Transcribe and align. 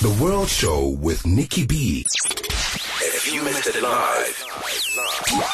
The 0.00 0.16
World 0.18 0.48
Show 0.48 0.96
with 0.98 1.26
Nicky 1.26 1.66
B. 1.66 2.06
If 3.02 3.30
you 3.30 3.42
missed 3.42 3.66
it 3.66 3.82
live, 3.82 4.34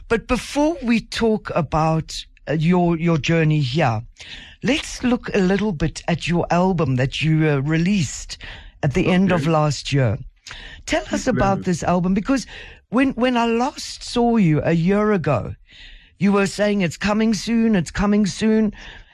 but 0.08 0.27
before 0.27 0.77
we 0.83 1.01
talk 1.01 1.51
about 1.55 2.25
uh, 2.48 2.55
your 2.55 2.98
your 2.98 3.19
journey 3.19 3.61
here, 3.61 4.03
let's 4.64 5.05
look 5.05 5.33
a 5.33 5.39
little 5.39 5.73
bit 5.73 6.03
at 6.08 6.27
your 6.27 6.45
album 6.51 6.97
that 6.97 7.23
you 7.23 7.48
uh, 7.48 7.58
released 7.58 8.39
at 8.83 8.95
the 8.95 9.06
end 9.06 9.31
of 9.31 9.47
last 9.47 9.92
year. 9.92 10.19
Tell 10.87 11.05
us 11.12 11.27
about 11.27 11.62
this 11.62 11.83
album 11.83 12.15
because 12.15 12.47
when 12.89 13.12
when 13.12 13.37
I 13.37 13.47
last 13.47 14.03
saw 14.03 14.37
you 14.37 14.61
a 14.62 14.73
year 14.73 15.12
ago, 15.12 15.55
you 16.19 16.33
were 16.33 16.47
saying 16.47 16.83
it's 16.83 16.97
coming 16.97 17.35
soon, 17.35 17.75
it's 17.75 17.91
coming 17.91 18.27
soon, 18.27 18.73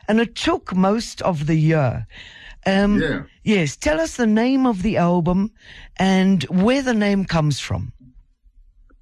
and 0.09 0.21
it 0.21 0.34
took 0.34 0.75
most 0.75 1.23
of 1.23 1.47
the 1.47 1.55
year. 1.55 2.06
Um, 2.67 3.01
Yeah. 3.01 3.23
Yes, 3.45 3.77
tell 3.77 4.01
us 4.01 4.17
the 4.17 4.27
name 4.27 4.67
of 4.67 4.83
the 4.83 4.97
album 4.97 5.51
and 5.99 6.43
where 6.45 6.83
the 6.83 6.95
name 6.95 7.25
comes 7.25 7.61
from. 7.61 7.93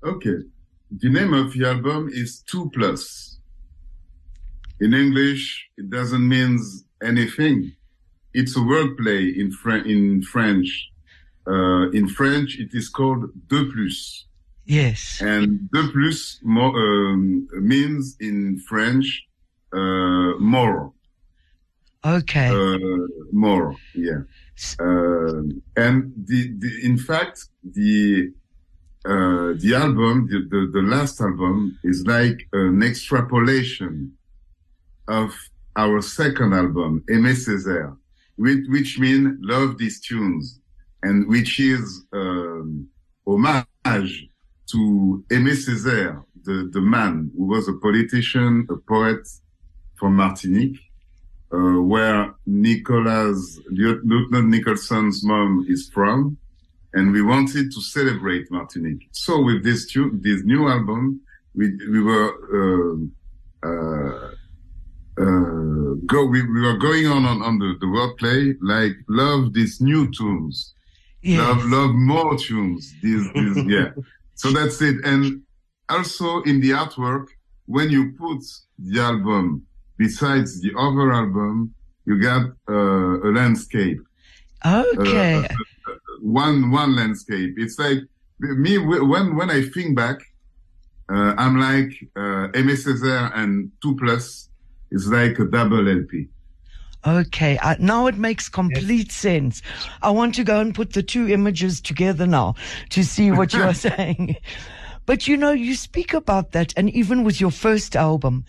Okay. 0.04 0.38
The 0.90 1.08
name 1.08 1.34
of 1.34 1.52
the 1.52 1.66
album 1.66 2.08
is 2.12 2.42
Two 2.46 2.70
Plus. 2.70 3.40
In 4.80 4.94
English, 4.94 5.68
it 5.78 5.90
doesn't 5.90 6.28
mean 6.28 6.60
anything. 7.02 7.72
It's 8.34 8.56
a 8.56 8.60
wordplay 8.60 9.34
in, 9.36 9.50
Fr- 9.50 9.84
in 9.94 10.22
French. 10.22 10.68
Uh, 11.46 11.90
in 11.90 12.08
French, 12.08 12.58
it 12.58 12.70
is 12.74 12.88
called 12.88 13.30
de 13.48 13.64
Plus. 13.72 14.26
Yes. 14.64 15.20
And 15.22 15.70
de 15.70 15.88
plus 15.92 16.40
mo- 16.42 16.74
um, 16.74 17.46
means 17.60 18.16
in 18.20 18.58
French 18.68 19.06
uh, 19.72 20.32
more, 20.40 20.92
Okay. 22.04 22.48
uh, 22.48 23.06
more, 23.32 23.76
yeah. 23.94 24.22
Uh, 24.80 25.42
and 25.76 26.12
the, 26.28 26.52
the 26.58 26.70
in 26.82 26.96
fact 26.98 27.46
the 27.64 28.32
uh, 29.04 29.52
the 29.62 29.72
album, 29.76 30.26
the, 30.30 30.38
the 30.50 30.70
the 30.72 30.82
last 30.82 31.20
album, 31.20 31.78
is 31.84 32.04
like 32.06 32.38
an 32.52 32.82
extrapolation 32.82 34.12
of 35.06 35.32
our 35.76 36.00
second 36.02 36.52
album, 36.54 37.04
Aimé 37.10 37.34
Césaire, 37.34 37.96
which 38.36 38.64
which 38.68 38.98
mean 38.98 39.38
love 39.42 39.78
these 39.78 40.00
tunes, 40.00 40.60
and 41.06 41.28
which 41.28 41.60
is 41.60 42.04
um, 42.12 42.88
homage 43.26 44.28
to 44.72 45.24
Aimé 45.30 45.54
Césaire, 45.64 46.24
the, 46.44 46.68
the 46.72 46.80
man 46.80 47.30
who 47.36 47.44
was 47.46 47.68
a 47.68 47.74
politician, 47.74 48.66
a 48.70 48.76
poet 48.92 49.22
from 49.98 50.16
Martinique, 50.16 50.80
uh, 51.52 51.80
where 51.92 52.34
Nicolas, 52.46 53.38
Lieutenant 53.70 54.48
Nicholson's 54.48 55.24
mom 55.24 55.64
is 55.68 55.88
from. 55.94 56.36
And 56.94 57.12
we 57.12 57.22
wanted 57.22 57.70
to 57.72 57.80
celebrate 57.80 58.50
Martinique. 58.50 59.06
So 59.12 59.42
with 59.42 59.62
this 59.62 59.86
tune, 59.90 60.20
this 60.22 60.42
new 60.44 60.68
album, 60.68 61.20
we, 61.54 61.66
we 61.90 62.00
were, 62.02 62.30
uh, 62.60 62.96
uh, 63.68 64.30
uh, 65.22 65.94
go, 66.06 66.24
we, 66.24 66.42
we 66.42 66.60
were 66.62 66.78
going 66.78 67.06
on, 67.06 67.24
on, 67.26 67.42
on 67.42 67.58
the, 67.58 67.76
the 67.80 67.86
wordplay, 67.86 68.56
like 68.60 68.96
love 69.08 69.52
these 69.52 69.80
new 69.80 70.10
tunes. 70.10 70.72
Yes. 71.26 71.38
Love, 71.40 71.64
love 71.76 71.92
more 71.94 72.36
tunes. 72.38 72.82
This, 73.02 73.22
this, 73.34 73.56
yeah. 73.66 73.90
So 74.42 74.50
that's 74.52 74.82
it. 74.82 74.96
And 75.04 75.24
also 75.88 76.42
in 76.42 76.60
the 76.60 76.70
artwork, 76.82 77.26
when 77.64 77.88
you 77.88 78.12
put 78.18 78.42
the 78.78 79.00
album 79.00 79.66
besides 79.96 80.60
the 80.60 80.72
other 80.78 81.10
album, 81.12 81.72
you 82.04 82.20
got 82.20 82.44
uh, 82.68 83.28
a 83.28 83.30
landscape, 83.32 84.00
Okay. 84.64 85.36
uh, 85.36 85.48
one 86.20 86.70
one 86.70 86.94
landscape. 87.00 87.54
It's 87.56 87.78
like 87.78 88.00
me 88.38 88.78
when 88.78 89.36
when 89.38 89.50
I 89.50 89.62
think 89.74 89.96
back, 89.96 90.18
uh, 91.12 91.32
I'm 91.42 91.56
like 91.58 91.92
uh, 92.14 92.48
Césaire 92.82 93.30
and 93.34 93.70
Two 93.82 93.96
Plus 93.96 94.48
is 94.90 95.08
like 95.08 95.38
a 95.38 95.46
double 95.46 95.88
LP. 95.88 96.28
Okay, 97.06 97.56
I, 97.62 97.76
now 97.78 98.08
it 98.08 98.16
makes 98.16 98.48
complete 98.48 99.12
sense. 99.12 99.62
I 100.02 100.10
want 100.10 100.34
to 100.34 100.44
go 100.44 100.58
and 100.58 100.74
put 100.74 100.92
the 100.92 101.04
two 101.04 101.28
images 101.28 101.80
together 101.80 102.26
now 102.26 102.56
to 102.90 103.04
see 103.04 103.30
what 103.30 103.52
you 103.52 103.62
are 103.62 103.74
saying. 103.88 104.36
But 105.06 105.28
you 105.28 105.36
know, 105.36 105.52
you 105.52 105.76
speak 105.76 106.12
about 106.12 106.50
that, 106.50 106.74
and 106.76 106.90
even 106.90 107.22
with 107.22 107.40
your 107.40 107.52
first 107.52 107.94
album, 107.94 108.44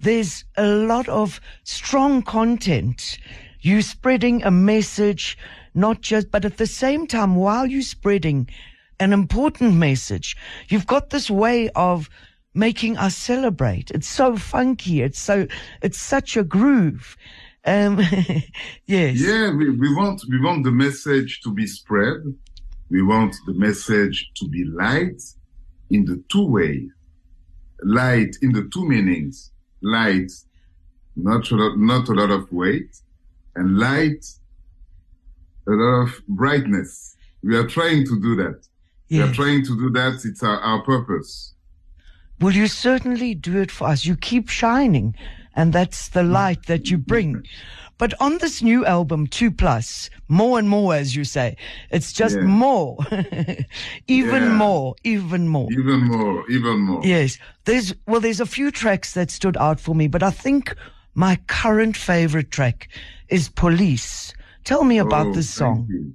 there's 0.00 0.44
a 0.56 0.66
lot 0.66 1.06
of 1.10 1.38
strong 1.64 2.22
content. 2.22 3.18
You 3.60 3.82
spreading 3.82 4.42
a 4.42 4.50
message, 4.50 5.36
not 5.74 6.00
just, 6.00 6.30
but 6.30 6.46
at 6.46 6.56
the 6.56 6.66
same 6.66 7.06
time, 7.06 7.36
while 7.36 7.66
you're 7.66 7.82
spreading 7.82 8.48
an 8.98 9.12
important 9.12 9.74
message, 9.74 10.34
you've 10.68 10.86
got 10.86 11.10
this 11.10 11.30
way 11.30 11.68
of 11.74 12.08
making 12.54 12.96
us 12.96 13.16
celebrate. 13.16 13.90
It's 13.90 14.08
so 14.08 14.36
funky. 14.36 15.02
It's 15.02 15.18
so, 15.20 15.46
it's 15.82 16.00
such 16.00 16.38
a 16.38 16.42
groove. 16.42 17.18
Um, 17.68 17.98
yes. 18.86 19.20
Yeah, 19.20 19.54
we, 19.54 19.70
we 19.70 19.94
want 19.94 20.22
we 20.30 20.40
want 20.40 20.64
the 20.64 20.70
message 20.70 21.40
to 21.42 21.52
be 21.52 21.66
spread. 21.66 22.22
We 22.90 23.02
want 23.02 23.36
the 23.46 23.52
message 23.52 24.30
to 24.36 24.48
be 24.48 24.64
light 24.64 25.22
in 25.90 26.06
the 26.06 26.22
two 26.30 26.46
ways. 26.46 26.90
Light 27.82 28.36
in 28.40 28.52
the 28.52 28.68
two 28.72 28.88
meanings. 28.88 29.52
Light, 29.82 30.32
not 31.14 31.50
a 31.50 31.56
lot, 31.56 31.78
not 31.78 32.08
a 32.08 32.12
lot 32.12 32.30
of 32.30 32.50
weight, 32.50 32.96
and 33.54 33.78
light, 33.78 34.24
a 35.66 35.72
lot 35.72 36.02
of 36.04 36.22
brightness. 36.26 37.16
We 37.42 37.54
are 37.56 37.66
trying 37.66 38.04
to 38.06 38.20
do 38.20 38.34
that. 38.36 38.66
We 39.10 39.20
are 39.20 39.32
trying 39.32 39.64
to 39.64 39.76
do 39.76 39.90
that. 39.90 40.24
It's 40.24 40.42
our, 40.42 40.58
our 40.60 40.82
purpose. 40.82 41.54
Will 42.40 42.52
you 42.52 42.66
certainly 42.66 43.34
do 43.34 43.60
it 43.60 43.70
for 43.70 43.88
us? 43.88 44.04
You 44.04 44.16
keep 44.16 44.48
shining, 44.48 45.14
and 45.58 45.72
that's 45.72 46.10
the 46.10 46.22
light 46.22 46.66
that 46.66 46.88
you 46.88 46.96
bring. 46.96 47.44
But 47.98 48.14
on 48.20 48.38
this 48.38 48.62
new 48.62 48.86
album, 48.86 49.26
Two 49.26 49.50
Plus, 49.50 50.08
more 50.28 50.56
and 50.60 50.68
more, 50.68 50.94
as 50.94 51.16
you 51.16 51.24
say, 51.24 51.56
it's 51.90 52.12
just 52.12 52.36
Yeah. 52.36 52.44
more, 52.44 52.96
even 54.06 54.42
Yeah. 54.44 54.56
more, 54.56 54.94
even 55.02 55.48
more. 55.48 55.66
Even 55.72 56.00
more, 56.04 56.44
even 56.48 56.78
more. 56.78 57.02
Yes, 57.04 57.38
there's 57.64 57.92
well, 58.06 58.20
there's 58.20 58.40
a 58.40 58.46
few 58.46 58.70
tracks 58.70 59.14
that 59.14 59.32
stood 59.32 59.56
out 59.56 59.80
for 59.80 59.94
me, 59.96 60.06
but 60.06 60.22
I 60.22 60.30
think 60.30 60.74
my 61.14 61.34
current 61.48 61.96
favorite 61.96 62.52
track 62.52 62.88
is 63.28 63.48
Police. 63.48 64.32
Tell 64.62 64.84
me 64.84 64.98
about 64.98 65.26
Oh, 65.26 65.32
this 65.32 65.48
thank 65.48 65.58
song. 65.58 65.86
you. 65.90 66.14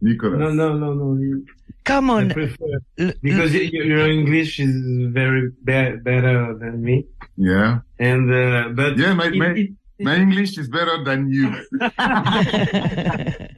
Nicolas. 0.00 0.38
No, 0.38 0.50
no, 0.52 0.74
no, 0.78 0.94
no. 0.94 1.42
You- 1.82 1.94
Come 1.94 2.10
on, 2.10 2.30
prefer 2.30 2.64
l- 2.98 3.12
because 3.22 3.52
y- 3.52 3.70
y- 3.72 3.84
your 3.84 4.06
English 4.08 4.60
is 4.60 4.74
very 5.12 5.50
be- 5.64 5.96
better 6.02 6.56
than 6.60 6.82
me, 6.82 7.06
Yeah. 7.36 7.80
and 7.98 8.30
uh, 8.32 8.68
but 8.74 8.96
Yeah, 8.98 9.14
my- 9.14 9.26
it- 9.26 9.36
my- 9.36 9.54
it- 9.62 9.70
My 10.00 10.16
English 10.16 10.58
is 10.58 10.68
better 10.68 11.04
than 11.04 11.30
you. 11.30 11.48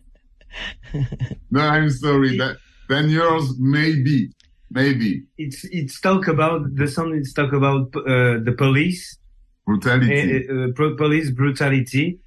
No, 1.50 1.60
I'm 1.60 1.90
sorry. 1.90 2.36
That 2.38 2.56
then 2.88 3.08
yours 3.08 3.54
maybe, 3.58 4.30
maybe 4.70 5.24
it's 5.38 5.64
it's 5.64 6.00
talk 6.00 6.28
about 6.28 6.74
the 6.76 6.86
song. 6.86 7.14
It's 7.14 7.32
talk 7.32 7.52
about 7.52 7.94
uh, 7.96 8.38
the 8.46 8.54
police, 8.56 9.18
brutality. 9.66 10.46
uh, 10.48 10.68
uh, 10.68 10.94
police 10.96 11.30
brutality, 11.30 12.18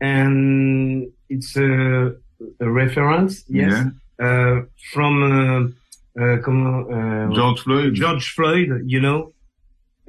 and 0.00 1.08
it's 1.28 1.56
a, 1.56 2.12
a 2.60 2.70
reference, 2.70 3.44
yes, 3.48 3.72
Yeah. 3.72 3.84
Uh, 4.20 4.62
from 4.92 5.14
uh, 5.22 6.20
uh, 6.22 6.38
comment, 6.42 6.86
uh, 6.92 7.34
George 7.34 7.60
Floyd. 7.60 7.94
George 7.94 8.32
Floyd, 8.34 8.82
you 8.86 9.00
know, 9.00 9.32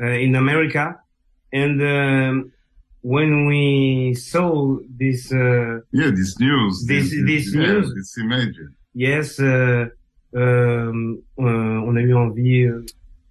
uh, 0.01 0.05
in 0.07 0.35
America. 0.35 0.97
And 1.53 1.81
um, 1.81 2.51
when 3.01 3.45
we 3.47 4.13
saw 4.15 4.77
this, 4.97 5.31
uh, 5.31 5.79
Yeah, 5.91 6.11
this 6.11 6.39
news. 6.39 6.85
This- 6.87 7.11
this 7.25 7.53
yeah, 7.53 7.61
news. 7.61 7.93
This 7.95 8.17
image. 8.17 8.57
yes, 8.93 9.39
uh, 9.39 9.85
um, 10.35 11.21
on 11.37 11.97
a 11.97 12.01
eu 12.01 12.17
envie. 12.19 12.69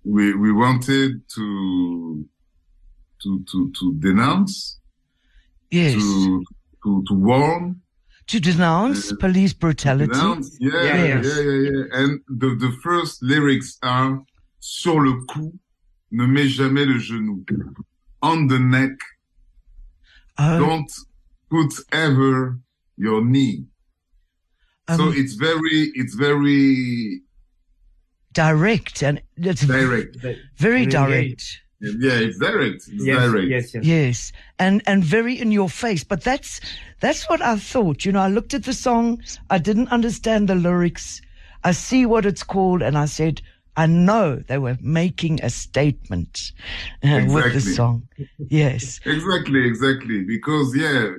We 0.05 0.35
we 0.35 0.51
wanted 0.53 1.21
to 1.35 2.25
to 3.23 3.45
to 3.51 3.71
to 3.79 3.95
denounce, 3.99 4.79
Yes. 5.71 5.95
to 5.95 6.43
to 6.83 7.03
to 7.09 7.15
warn, 7.15 7.81
To 8.31 8.39
denounce 8.39 9.13
police 9.15 9.53
brutality. 9.53 10.13
denounce. 10.13 10.57
Yeah, 10.61 10.71
Yeah, 10.85 11.05
yeah, 11.05 11.23
yeah, 11.23 11.71
yeah, 11.71 11.85
And 12.01 12.21
the 12.29 12.51
the 12.65 12.71
first 12.83 13.23
lyrics 13.23 13.77
are 13.83 14.23
sur 14.61 15.01
le 15.07 15.15
cou, 15.27 15.59
ne 16.13 16.27
mets 16.27 16.49
jamais 16.59 16.87
le 16.87 16.99
genou. 16.99 17.45
On 18.23 18.47
the 18.47 18.59
neck, 18.61 18.97
Oh, 20.39 20.59
don't 20.61 20.93
put 21.51 21.73
ever 21.93 22.59
your 22.97 23.25
knee. 23.25 23.65
so 24.97 25.09
um, 25.09 25.15
it's 25.17 25.35
very 25.35 25.91
it's 26.01 26.15
very 26.15 27.23
direct 28.33 29.03
and 29.03 29.21
it's 29.37 29.63
direct. 29.67 30.21
that- 30.23 30.39
very 30.57 30.83
and 30.85 30.93
direct. 30.93 31.43
Yeah, 31.81 32.19
it's 32.19 32.39
direct. 32.39 32.77
It's 32.77 32.89
yes, 32.91 33.19
direct. 33.19 33.49
yes, 33.49 33.75
yes. 33.75 33.85
Yes, 33.85 34.33
and 34.59 34.83
and 34.87 35.03
very 35.03 35.41
in 35.41 35.51
your 35.51 35.69
face. 35.71 36.05
But 36.05 36.23
that's 36.23 36.61
that's 37.01 37.29
what 37.29 37.41
I 37.41 37.57
thought. 37.57 38.05
You 38.05 38.13
know, 38.13 38.21
I 38.21 38.29
looked 38.29 38.53
at 38.53 38.65
the 38.65 38.75
song. 38.75 39.23
I 39.49 39.59
didn't 39.59 39.89
understand 39.89 40.49
the 40.49 40.55
lyrics. 40.55 41.23
I 41.65 41.73
see 41.73 42.07
what 42.07 42.27
it's 42.27 42.43
called, 42.43 42.83
and 42.83 42.97
I 42.99 43.07
said, 43.07 43.41
I 43.77 43.87
know 43.87 44.37
they 44.37 44.59
were 44.59 44.77
making 44.83 45.43
a 45.43 45.51
statement 45.51 46.53
uh, 47.05 47.25
with 47.29 47.55
the 47.55 47.61
song. 47.61 48.09
Yes, 48.39 49.01
Exactly, 49.05 49.67
exactly. 49.67 50.25
Because 50.25 50.77
yeah, 50.77 51.13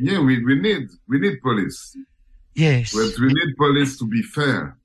yeah, 0.00 0.20
we, 0.20 0.44
we 0.44 0.56
need 0.56 0.88
we 1.08 1.18
need 1.18 1.40
police. 1.40 1.96
yes, 2.54 2.92
But 2.94 3.18
we 3.18 3.28
need 3.28 3.56
police 3.56 3.98
to 3.98 4.06
be 4.06 4.22
fair. 4.22 4.76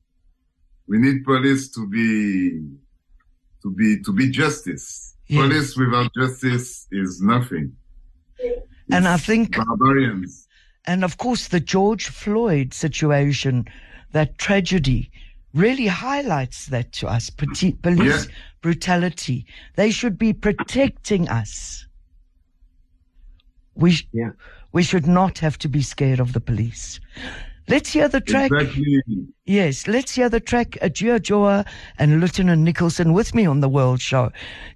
We 0.88 1.00
need 1.00 1.26
police 1.26 1.70
to 1.72 1.86
be 1.88 2.62
to 3.68 3.76
be 3.76 4.02
to 4.04 4.12
be 4.14 4.30
justice. 4.30 5.16
Yes. 5.28 5.42
Police 5.42 5.78
without 5.78 6.10
justice 6.16 6.88
is 6.92 7.22
nothing. 7.22 7.74
And 8.92 9.08
I 9.08 9.18
think- 9.18 9.56
barbarians. 9.58 10.48
and 10.86 11.04
of 11.04 11.18
course 11.18 11.50
the 11.50 11.60
George 11.60 12.08
Floyd 12.08 12.74
situation, 12.74 13.66
that 14.14 14.38
tragedy. 14.38 15.12
Really 15.54 15.88
highlights 15.88 16.68
that 16.68 16.92
to 17.00 17.08
us. 17.08 17.30
Police 17.32 17.74
Yeah. 18.28 18.34
brutality. 18.62 19.46
They 19.76 19.92
should 19.92 20.18
be 20.18 20.32
protecting 20.34 21.28
us. 21.30 21.86
We, 23.74 23.92
sh- 23.92 24.08
Yeah. 24.14 24.32
we 24.74 24.84
should 24.84 25.08
not 25.08 25.40
have 25.40 25.58
to 25.60 25.70
be 25.70 25.82
scared 25.82 26.20
of 26.20 26.34
the 26.34 26.40
police. 26.42 27.00
Let's 27.70 27.92
hear 27.92 28.08
the 28.08 28.22
track. 28.22 28.52
Exactly. 28.52 29.04
Yes, 29.46 29.88
let's 29.88 30.16
hear 30.16 30.30
the 30.30 30.40
track 30.40 30.72
DjeuhDjoah 30.82 31.66
and 32.00 32.22
Lieutenant 32.22 32.62
Nicholson 32.62 33.14
with 33.14 33.36
me 33.36 33.46
on 33.46 33.60
the 33.60 33.68
World 33.68 34.00
Show. 34.00 34.32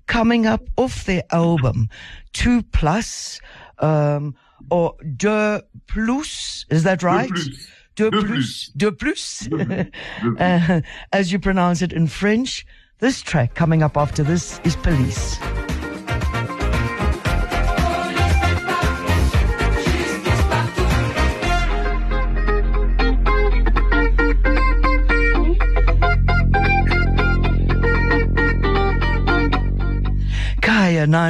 Coming 0.07 0.45
up 0.45 0.63
off 0.77 1.05
their 1.05 1.23
album, 1.31 1.89
2 2.33 2.63
Plus, 2.63 3.39
um, 3.79 4.35
or 4.69 4.95
De 5.15 5.63
Plus, 5.87 6.65
is 6.69 6.83
that 6.83 7.01
right? 7.01 7.29
De 7.29 7.33
plus. 7.33 7.71
De 7.95 8.09
De 8.09 8.21
Plus. 8.21 8.71
De 8.75 8.91
Plus. 8.91 9.47
plus. 9.49 10.39
uh, 10.39 10.81
as 11.13 11.31
you 11.31 11.39
pronounce 11.39 11.81
it 11.81 11.93
in 11.93 12.07
French. 12.07 12.65
This 12.99 13.21
track 13.21 13.55
coming 13.55 13.81
up 13.81 13.97
after 13.97 14.21
this 14.21 14.59
is 14.63 14.75
Police. 14.75 15.39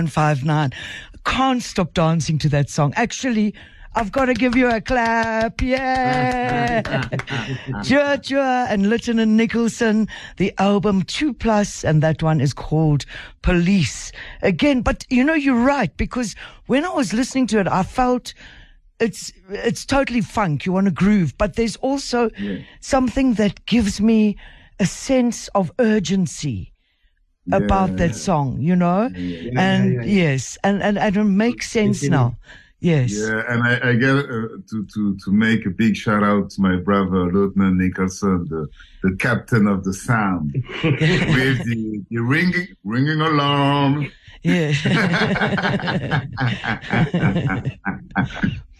959. 0.06 0.72
Can't 1.26 1.62
stop 1.62 1.94
dancing 1.94 2.38
to 2.40 2.50
that 2.50 2.70
song. 2.70 2.94
Actually, 2.96 3.54
I've 3.94 4.12
got 4.12 4.26
to 4.26 4.34
give 4.34 4.56
you 4.56 4.70
a 4.70 4.80
clap. 4.80 5.62
Yeah. 5.62 6.82
DjeuhDjoah 7.84 8.68
and 8.70 8.90
Lieutenant 8.90 9.34
Nicholson, 9.34 10.08
the 10.38 10.54
album 10.58 11.04
2 11.04 11.34
Plus, 11.34 11.84
and 11.84 12.02
that 12.02 12.24
one 12.24 12.40
is 12.40 12.54
called 12.54 13.06
Police. 13.42 14.12
Again, 14.42 14.82
but 14.82 15.06
you 15.10 15.24
know, 15.24 15.34
you're 15.34 15.56
right, 15.56 15.96
because 15.98 16.36
when 16.68 16.86
I 16.86 16.90
was 16.90 17.14
listening 17.14 17.48
to 17.48 17.60
it, 17.60 17.68
I 17.68 17.84
felt 17.84 18.34
it's, 19.00 19.34
it's 19.50 19.86
totally 19.86 20.22
funk. 20.22 20.66
You 20.66 20.72
want 20.72 20.86
to 20.86 20.92
groove, 20.92 21.38
but 21.38 21.56
there's 21.56 21.76
also 21.78 22.30
something 22.80 23.34
that 23.34 23.66
gives 23.66 24.00
me 24.00 24.38
a 24.80 24.86
sense 24.86 25.50
of 25.50 25.72
urgency 25.80 26.71
about 27.52 27.98
that 27.98 28.16
song, 28.16 28.60
you 28.60 28.76
know? 28.76 29.06
and 29.06 29.16
yeah, 29.16 29.52
yeah. 29.56 30.02
yes, 30.04 30.58
and, 30.64 30.82
and, 30.82 30.98
and 30.98 31.18
it 31.18 31.24
makes 31.24 31.72
sense 31.72 32.04
now. 32.04 32.36
Yes. 32.82 33.14
Yeah, 33.14 33.44
and 33.48 33.64
I, 33.64 33.92
I 33.92 33.94
get 33.94 34.10
uh, 34.10 34.58
to, 34.72 34.86
to, 34.96 35.16
to 35.24 35.32
make 35.32 35.68
a 35.68 35.70
big 35.70 35.96
shout 35.96 36.24
out 36.24 36.50
to 36.52 36.62
my 36.62 36.78
brother, 36.78 37.32
Lieutenant 37.32 37.78
Nicholson, 37.78 38.48
the, 38.50 38.68
the 39.04 39.16
captain 39.18 39.68
of 39.68 39.84
the 39.84 39.94
sound, 39.94 40.52
with 40.84 41.64
the, 41.64 42.04
the 42.10 42.18
ringing, 42.18 42.68
ringing 42.84 43.22
alarm. 43.22 44.12
Yeah. 44.42 44.74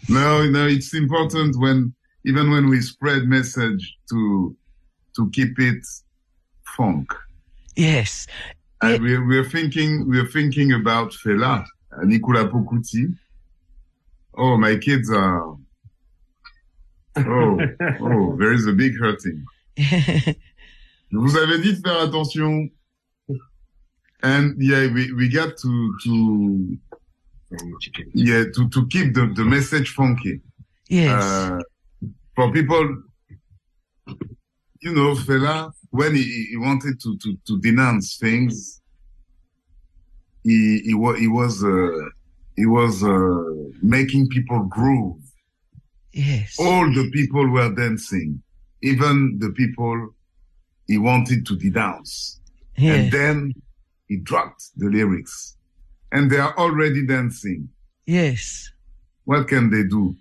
no, 0.08 0.50
no, 0.50 0.66
it's 0.66 0.92
important 0.94 1.54
when, 1.60 1.94
even 2.26 2.50
when 2.50 2.68
we 2.68 2.80
spread 2.80 3.28
message 3.28 3.96
to, 4.10 4.56
to 5.14 5.30
keep 5.30 5.56
it 5.60 5.86
funk. 6.76 7.14
Yes. 7.76 8.26
And 8.80 9.02
we're, 9.02 9.26
we're 9.26 9.48
thinking, 9.48 10.08
we're 10.08 10.26
thinking 10.26 10.72
about 10.72 11.12
Fela, 11.12 11.64
Anikulapo 12.02 12.64
Kuti. 12.64 13.14
Oh, 14.36 14.56
my 14.56 14.76
kids 14.76 15.10
are, 15.10 15.42
oh, 15.42 15.58
oh, 18.00 18.36
there 18.38 18.52
is 18.52 18.66
a 18.66 18.72
big 18.72 18.98
hurting. 18.98 19.44
Je 19.76 20.34
vous 21.12 21.36
avais 21.36 21.58
dit 21.58 21.74
de 21.74 21.80
faire 21.80 22.02
attention. 22.02 22.70
And 24.22 24.54
yeah, 24.58 24.86
we, 24.92 25.12
we 25.12 25.28
got 25.28 25.56
to, 25.58 25.96
to, 26.04 26.78
yeah, 28.14 28.44
to, 28.54 28.68
to 28.68 28.86
keep 28.86 29.14
the, 29.14 29.32
the 29.34 29.44
message 29.44 29.90
funky. 29.90 30.40
yes. 30.88 31.22
Uh, 31.22 31.58
for 32.34 32.52
people, 32.52 33.02
you 34.80 34.94
know, 34.94 35.14
Fela, 35.14 35.72
when 35.92 36.14
he, 36.16 36.24
he 36.50 36.56
wanted 36.56 36.98
to, 37.02 37.16
to, 37.22 37.36
to 37.46 37.60
denounce 37.60 38.16
things, 38.16 38.80
he, 40.42 40.80
he, 40.86 40.94
wa- 40.94 41.14
he 41.14 41.28
was, 41.28 41.62
uh, 41.62 42.08
he 42.56 42.66
was, 42.66 43.02
uh, 43.04 43.44
making 43.82 44.28
people 44.28 44.60
groove. 44.64 45.20
yes. 46.12 46.56
All 46.58 46.86
the 46.92 47.10
people 47.12 47.46
were 47.48 47.72
dancing, 47.74 48.42
even 48.82 49.38
the 49.38 49.50
people 49.50 50.14
he 50.88 50.98
wanted 50.98 51.46
to 51.46 51.56
denounce. 51.56 52.40
Yes. 52.76 52.94
And 53.04 53.12
then 53.12 53.52
he 54.08 54.16
dropped 54.16 54.62
the 54.76 54.86
lyrics 54.88 55.56
and 56.10 56.30
they 56.30 56.38
are 56.38 56.56
already 56.58 57.06
dancing. 57.06 57.68
yes. 58.06 58.70
What 59.24 59.46
can 59.46 59.70
they 59.70 59.84
do? 59.84 60.16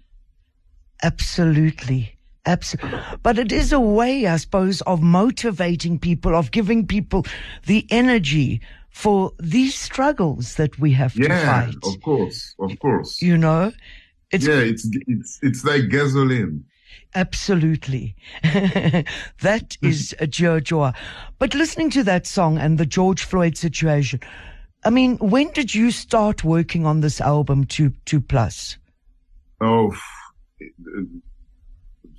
Absolutely. 1.01 2.15
Absolutely. 2.45 2.99
But 3.21 3.37
it 3.37 3.51
is 3.51 3.71
a 3.71 3.79
way, 3.79 4.25
I 4.25 4.37
suppose, 4.37 4.81
of 4.81 5.01
motivating 5.01 5.99
people, 5.99 6.35
of 6.35 6.51
giving 6.51 6.87
people 6.87 7.25
the 7.67 7.85
energy 7.91 8.61
for 8.89 9.31
these 9.39 9.75
struggles 9.75 10.55
that 10.55 10.77
we 10.79 10.91
have 10.93 11.13
to 11.13 11.21
Yeah, 11.23 11.65
fight. 11.65 11.75
of 11.83 12.01
course, 12.01 12.55
of 12.59 12.77
course. 12.79 13.21
You 13.21 13.37
know? 13.37 13.71
It's 14.31 14.47
yeah, 14.47 14.59
it's 14.59 14.87
it's 15.07 15.39
it's 15.41 15.63
like 15.65 15.89
gasoline. 15.89 16.63
Absolutely. 17.13 18.15
that 18.43 19.77
is 19.81 20.15
a 20.19 20.25
Joa. 20.27 20.93
But 21.37 21.53
listening 21.53 21.89
to 21.91 22.03
that 22.05 22.25
song 22.25 22.57
and 22.57 22.77
the 22.77 22.85
George 22.85 23.23
Floyd 23.23 23.57
situation, 23.57 24.21
I 24.85 24.89
mean, 24.89 25.17
when 25.17 25.51
did 25.51 25.75
you 25.75 25.91
start 25.91 26.43
working 26.43 26.85
on 26.85 27.01
this 27.01 27.19
album, 27.21 27.65
Two, 27.65 27.93
Two 28.05 28.21
Plus? 28.21 28.77
Oh, 29.59 29.93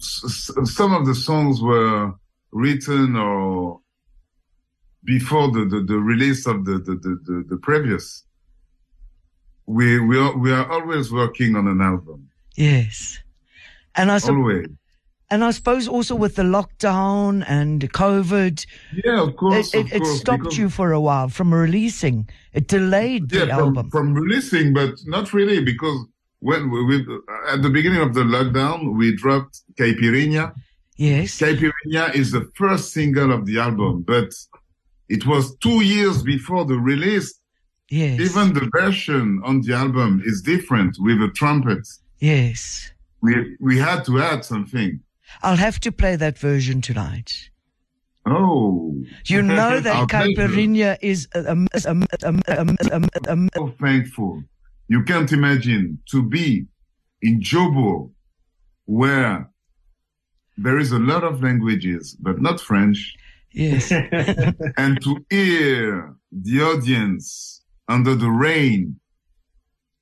some 0.03 0.93
of 0.95 1.07
the 1.07 1.15
songs 1.15 1.61
were 1.61 2.13
written 2.53 3.17
or 3.17 3.81
before 5.05 5.51
the, 5.51 5.65
the, 5.65 5.81
the 5.81 5.99
release 5.99 6.47
of 6.47 6.65
the, 6.65 6.73
the, 6.79 6.95
the, 6.95 7.45
the, 7.49 7.57
previous. 7.57 8.25
We, 9.67 9.99
we 10.01 10.19
are, 10.19 10.37
we 10.37 10.53
are 10.53 10.71
always 10.71 11.13
working 11.13 11.57
on 11.57 11.67
an 11.67 11.81
album. 11.81 12.29
Yes. 12.57 13.19
And 13.95 14.11
I 14.11 14.19
sup- 14.19 14.31
always. 14.35 14.67
and 15.31 15.43
I 15.45 15.51
suppose 15.51 15.89
also 15.89 16.15
with 16.15 16.37
the 16.37 16.43
lockdown 16.43 17.45
and 17.49 17.91
COVID, 17.93 18.65
Yeah, 19.05 19.23
of 19.23 19.37
course. 19.37 19.75
it, 19.75 19.81
of 19.81 19.87
it, 19.87 19.97
it 19.97 20.03
course, 20.03 20.21
stopped 20.21 20.57
you 20.57 20.69
for 20.69 20.93
a 20.93 21.01
while 21.01 21.29
from 21.29 21.53
releasing. 21.53 22.29
It 22.53 22.69
delayed 22.69 23.29
the 23.31 23.41
from, 23.41 23.51
album. 23.51 23.91
from 23.91 24.15
releasing, 24.15 24.73
but 24.73 24.95
not 25.07 25.33
really 25.33 25.65
because 25.65 26.07
when 26.49 26.63
we, 26.73 26.79
we 26.91 26.97
at 27.55 27.61
the 27.63 27.71
beginning 27.71 28.03
of 28.07 28.13
the 28.19 28.25
lockdown, 28.37 28.79
we 28.99 29.07
dropped 29.23 29.55
Caipirinha. 29.79 30.45
yes. 30.97 31.39
Caipirinha 31.43 32.05
is 32.21 32.29
the 32.37 32.45
first 32.61 32.93
single 32.93 33.31
of 33.37 33.47
the 33.49 33.57
album, 33.67 33.95
but 34.13 34.31
it 35.09 35.23
was 35.27 35.45
two 35.67 35.81
years 35.95 36.23
before 36.35 36.65
the 36.73 36.79
release. 36.93 37.29
Yes. 37.91 38.21
Even 38.27 38.47
the 38.55 38.67
version 38.81 39.27
on 39.45 39.61
the 39.65 39.75
album 39.85 40.23
is 40.31 40.37
different 40.53 40.93
with 41.07 41.19
a 41.29 41.31
trumpet. 41.41 41.85
yes. 42.33 42.61
We 43.25 43.33
we 43.69 43.75
had 43.89 44.01
to 44.09 44.15
add 44.31 44.41
something. 44.53 44.91
I'll 45.45 45.63
have 45.69 45.79
to 45.87 45.91
play 45.93 46.15
that 46.17 46.37
version 46.51 46.81
tonight. 46.81 47.31
Oh, 48.27 48.95
You 49.27 49.43
know 49.43 49.81
that 49.81 49.95
I'll 49.97 50.07
play 50.09 50.31
it. 50.31 50.37
caipirinha 50.39 50.97
is 51.13 51.29
a, 51.35 51.41
a, 51.55 51.57
a, 51.93 51.95
a, 52.23 52.33
a, 52.49 52.65
a, 52.99 53.35
a, 53.35 53.49
so 53.55 53.75
thankful. 53.81 54.43
You 54.93 55.03
can't 55.05 55.33
imagine 55.33 56.01
to 56.11 56.23
be 56.23 56.67
in 57.23 57.41
Joburg, 57.41 58.11
where 58.85 59.51
there 60.59 60.79
is 60.79 60.93
a 60.93 60.99
lot 60.99 61.25
of 61.25 61.43
languages, 61.43 62.15
but 62.21 62.43
not 62.43 62.61
French, 62.61 63.15
yes. 63.53 63.91
and 64.77 65.01
to 65.03 65.25
hear 65.31 66.15
the 66.31 66.61
audience 66.61 67.63
under 67.89 68.15
the 68.15 68.29
rain 68.29 69.01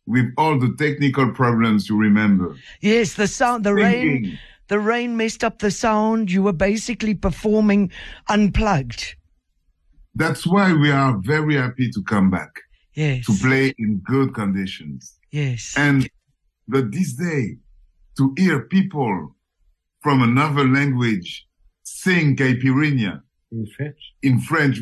with 0.07 0.27
all 0.37 0.59
the 0.59 0.75
technical 0.77 1.31
problems 1.31 1.89
you 1.89 1.97
remember. 1.97 2.57
Yes, 2.81 3.15
the 3.15 3.29
sound, 3.29 3.63
the 3.63 3.75
rain, 3.75 4.41
the 4.67 4.81
rain 4.81 5.17
messed 5.17 5.45
up 5.45 5.61
the 5.61 5.71
sound. 5.71 6.33
You 6.33 6.43
were 6.43 6.53
basically 6.53 7.15
performing 7.15 7.93
unplugged. 8.29 9.15
That's 10.17 10.45
why 10.45 10.73
we 10.73 10.91
are 10.91 11.17
very 11.23 11.55
happy 11.55 11.93
to 11.93 12.03
come 12.03 12.29
back 12.29 12.51
Yes. 13.01 13.25
to 13.27 13.33
play 13.47 13.73
in 13.79 13.91
good 14.05 14.35
conditions. 14.35 15.17
Yes. 15.31 15.75
And 15.77 16.11
but 16.69 16.93
this 16.93 17.15
day, 17.15 17.57
to 18.19 18.35
hear 18.37 18.61
people 18.79 19.35
from 20.03 20.23
another 20.23 20.65
language 20.69 21.47
sing 21.83 22.37
Caipirinha 22.37 23.23
In 23.53 23.67
French. 23.75 24.01
in 24.23 24.41
French, 24.41 24.77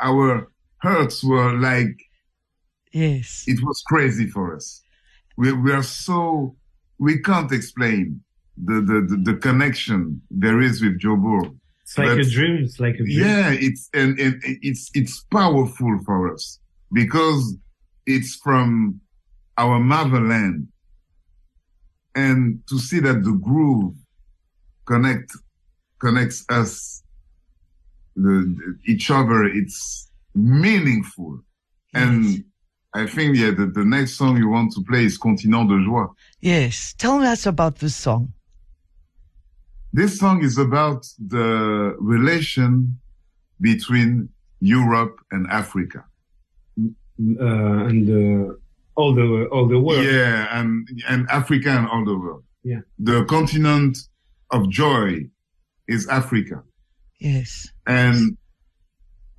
our 0.00 0.50
hearts 0.78 1.22
were 1.22 1.52
like, 1.58 1.94
yes. 2.92 3.44
it 3.46 3.62
was 3.62 3.82
crazy 3.86 4.26
for 4.26 4.56
us. 4.56 4.82
We, 5.36 5.52
we 5.52 5.70
are 5.72 5.82
so, 5.82 6.56
we 6.98 7.20
can't 7.20 7.52
explain 7.52 8.22
the, 8.56 8.76
the, 8.90 8.98
the, 9.10 9.32
the 9.32 9.36
connection 9.38 10.22
there 10.30 10.60
is 10.62 10.80
with 10.82 10.98
Joburg. 10.98 11.54
It's 11.82 11.98
like 11.98 12.18
a 12.18 12.24
dream. 12.24 12.64
It's 12.64 12.80
like 12.80 12.94
a 12.94 13.04
dream. 13.04 13.20
Yeah, 13.24 13.50
it's, 13.52 13.90
and, 13.92 14.18
and 14.18 14.34
it's, 14.42 14.90
it's 14.94 15.20
powerful 15.30 16.00
for 16.06 16.32
us 16.32 16.58
because 16.92 17.56
it's 18.06 18.36
from 18.36 19.00
our 19.56 19.78
motherland. 19.78 20.68
And 22.14 22.60
to 22.68 22.78
see 22.78 23.00
that 23.00 23.22
the 23.22 23.32
groove 23.32 23.94
connect, 24.86 25.30
connects 26.00 26.44
us, 26.48 27.02
the, 28.16 28.74
each 28.86 29.10
other, 29.10 29.44
it's 29.44 30.10
meaningful. 30.34 31.40
And 31.94 32.44
I 32.94 33.06
think, 33.06 33.36
yeah, 33.36 33.50
the, 33.50 33.66
the 33.66 33.84
next 33.84 34.14
song 34.14 34.36
you 34.36 34.48
want 34.48 34.72
to 34.72 34.82
play 34.82 35.04
is 35.04 35.18
Continent 35.18 35.68
de 35.68 35.84
Joie. 35.84 36.08
Yes. 36.40 36.94
Tell 36.98 37.22
us 37.22 37.46
about 37.46 37.76
this 37.76 37.94
song. 37.94 38.32
This 39.92 40.18
song 40.18 40.42
is 40.42 40.58
about 40.58 41.06
the 41.18 41.96
relation 41.98 42.98
between 43.60 44.28
Europe 44.60 45.18
and 45.30 45.46
Africa. 45.48 46.04
Uh, 47.20 47.86
and 47.88 48.08
uh, 48.08 48.54
all 48.94 49.12
the 49.14 49.46
all 49.50 49.66
the 49.66 49.78
world. 49.78 50.04
Yeah, 50.04 50.60
and 50.60 50.86
and 51.08 51.28
Africa 51.30 51.70
and 51.70 51.88
all 51.88 52.04
the 52.04 52.16
world. 52.16 52.44
Yeah. 52.62 52.80
The 53.00 53.24
continent 53.24 53.98
of 54.50 54.68
joy 54.70 55.28
is 55.88 56.06
Africa, 56.08 56.62
Yes. 57.18 57.68
and 57.86 58.36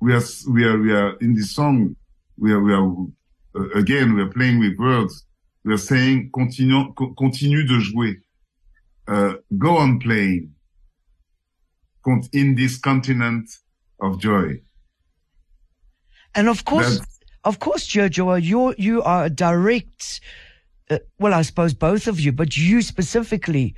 we 0.00 0.12
are 0.14 0.22
we 0.48 0.64
are 0.64 0.78
we 0.78 0.92
are 0.92 1.16
in 1.20 1.34
this 1.34 1.54
song. 1.54 1.96
We 2.36 2.52
are 2.52 2.60
we 2.60 2.72
are 2.74 2.86
uh, 3.56 3.68
again 3.78 4.14
we 4.14 4.22
are 4.22 4.30
playing 4.30 4.58
with 4.60 4.76
words. 4.78 5.24
We 5.64 5.72
are 5.72 5.78
saying 5.78 6.30
continue 6.34 6.92
co- 6.92 7.14
continue 7.16 7.66
de 7.66 7.80
jouer. 7.80 8.14
Uh, 9.08 9.34
go 9.56 9.78
on 9.78 9.98
playing. 10.00 10.52
In 12.32 12.54
this 12.56 12.78
continent 12.78 13.48
of 14.00 14.18
joy. 14.20 14.60
And 16.34 16.48
of 16.48 16.64
course, 16.64 16.98
That's- 16.98 17.09
of 17.44 17.58
course, 17.58 17.86
Jojo, 17.88 18.40
you 18.42 18.74
you 18.78 19.02
are 19.02 19.24
a 19.26 19.30
direct. 19.30 20.20
Uh, 20.90 20.98
well, 21.18 21.34
I 21.34 21.42
suppose 21.42 21.72
both 21.74 22.06
of 22.08 22.18
you, 22.20 22.32
but 22.32 22.56
you 22.56 22.82
specifically, 22.82 23.74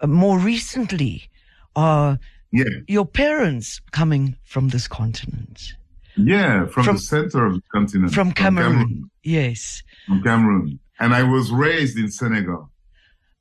uh, 0.00 0.06
more 0.06 0.38
recently, 0.38 1.28
are 1.76 2.18
Yeah, 2.52 2.64
your 2.88 3.04
parents 3.06 3.80
coming 3.92 4.36
from 4.44 4.68
this 4.68 4.86
continent, 4.88 5.74
yeah, 6.16 6.66
from, 6.66 6.84
From- 6.84 6.96
the 6.96 7.02
center 7.02 7.44
of 7.46 7.54
the 7.54 7.62
continent. 7.72 8.14
from 8.14 8.32
Cameroon. 8.32 9.10
Yes, 9.22 9.82
From 10.06 10.22
Cameroon. 10.22 10.78
And 11.00 11.12
I 11.14 11.22
was 11.24 11.50
raised 11.50 11.98
in 11.98 12.10
Senegal. 12.10 12.70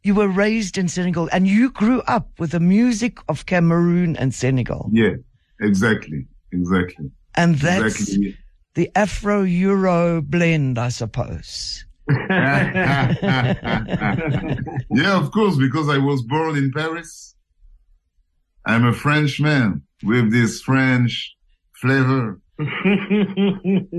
you 0.03 0.15
were 0.15 0.27
raised 0.27 0.77
in 0.77 0.88
Senegal, 0.89 1.30
and 1.32 1.48
you 1.48 1.70
grew 1.72 2.01
up 2.15 2.27
with 2.39 2.51
the 2.51 2.60
music 2.60 3.13
of 3.30 3.46
Cameroon 3.46 4.18
and 4.18 4.34
Senegal, 4.34 4.89
Yeah, 4.92 5.15
exactly, 5.62 6.25
exactly, 6.51 7.10
and 7.36 7.56
that's 7.56 8.01
exactly. 8.01 8.36
The 8.75 8.92
Afro 8.96 9.44
Euro 9.44 10.22
blend, 10.22 10.77
I 10.77 10.89
suppose. 10.89 11.86
yeah, 12.10 13.13
of 15.12 15.32
course, 15.32 15.58
because 15.58 15.89
I 15.89 15.98
was 15.98 16.22
born 16.24 16.58
in 16.58 16.72
Paris. 16.72 17.36
I'm 18.65 18.86
a 18.86 18.94
Frenchman 18.94 19.84
with 20.03 20.32
this 20.32 20.62
French 20.62 21.36
flavor, 21.74 22.39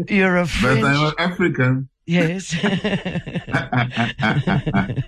You're 0.08 0.36
a 0.36 0.46
French. 0.46 0.80
but 0.80 0.84
I'm 0.84 1.12
African. 1.18 1.88
Yes. 2.06 2.54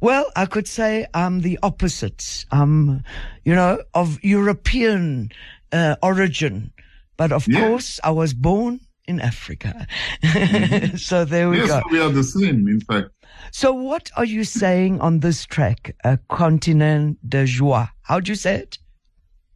well, 0.00 0.26
I 0.34 0.46
could 0.46 0.66
say 0.66 1.06
I'm 1.14 1.40
the 1.40 1.58
opposite. 1.62 2.44
Um, 2.50 3.04
you 3.44 3.54
know, 3.54 3.82
of 3.94 4.22
European 4.24 5.30
uh, 5.72 5.94
origin, 6.02 6.72
but 7.16 7.32
of 7.32 7.46
Yeah. 7.48 7.60
course 7.60 8.00
I 8.04 8.10
was 8.10 8.34
born 8.34 8.80
in 9.08 9.20
Africa. 9.20 9.86
so 10.96 11.24
there 11.24 11.48
we 11.50 11.58
yes, 11.58 11.68
go. 11.68 11.80
we 11.90 12.00
are 12.00 12.10
the 12.10 12.24
same, 12.24 12.66
in 12.68 12.80
fact. 12.80 13.10
So 13.52 13.72
what 13.72 14.10
are 14.16 14.24
you 14.24 14.44
saying 14.44 15.00
on 15.00 15.20
this 15.20 15.46
track, 15.46 15.94
uh, 16.04 16.16
Continent 16.28 17.18
de 17.28 17.44
Joie? 17.46 17.88
How'd 18.02 18.28
you 18.28 18.34
say 18.34 18.56
it? 18.56 18.78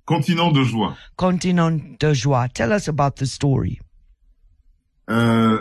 Continent 0.06 0.54
de 0.54 0.64
joie. 0.64 0.96
Continent 1.16 1.98
de 2.00 2.12
Joie. 2.14 2.48
Tell 2.52 2.72
us 2.72 2.88
about 2.88 3.16
the 3.16 3.26
story. 3.26 3.80
Uh, 5.06 5.58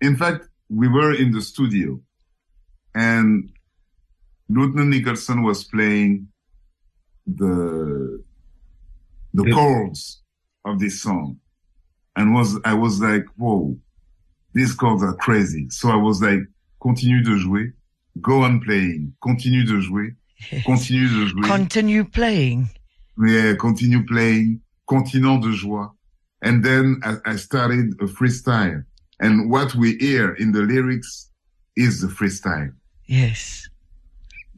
in 0.00 0.16
fact, 0.16 0.48
we 0.70 0.88
were 0.88 1.12
in 1.14 1.32
the 1.32 1.42
studio 1.42 2.00
and 2.94 3.50
Lieutenant 4.48 4.88
Nicholson 4.90 5.42
was 5.42 5.64
playing 5.64 6.28
the, 7.26 8.22
the 9.34 9.44
Yeah. 9.44 9.54
chords 9.54 10.22
of 10.64 10.78
this 10.78 11.00
song 11.02 11.38
and 12.16 12.34
was, 12.34 12.58
I 12.64 12.74
was 12.74 13.00
like, 13.00 13.24
whoa, 13.36 13.76
these 14.54 14.74
chords 14.74 15.02
are 15.02 15.14
crazy. 15.14 15.68
So 15.70 15.88
I 15.90 15.96
was 15.96 16.22
like, 16.22 16.40
continue 16.80 17.22
de 17.22 17.36
jouer, 17.38 17.72
go 18.20 18.42
on 18.42 18.60
playing, 18.60 19.14
continue 19.22 19.64
de 19.64 19.80
jouer, 19.80 20.16
continue 20.64 21.08
de 21.08 21.26
jouer. 21.28 21.42
Continue 21.46 22.04
playing. 22.04 22.68
Yeah, 23.18 23.54
continue 23.54 24.04
playing, 24.04 24.60
continent 24.88 25.42
de 25.42 25.52
joie. 25.52 25.90
And 26.42 26.64
then 26.64 27.00
I, 27.04 27.16
I 27.32 27.36
started 27.36 27.94
a 28.00 28.04
freestyle. 28.06 28.84
And 29.20 29.50
what 29.50 29.74
we 29.74 29.96
hear 29.96 30.34
in 30.34 30.52
the 30.52 30.62
lyrics 30.62 31.30
is 31.76 32.00
the 32.00 32.08
freestyle. 32.08 32.72
Yes. 33.06 33.68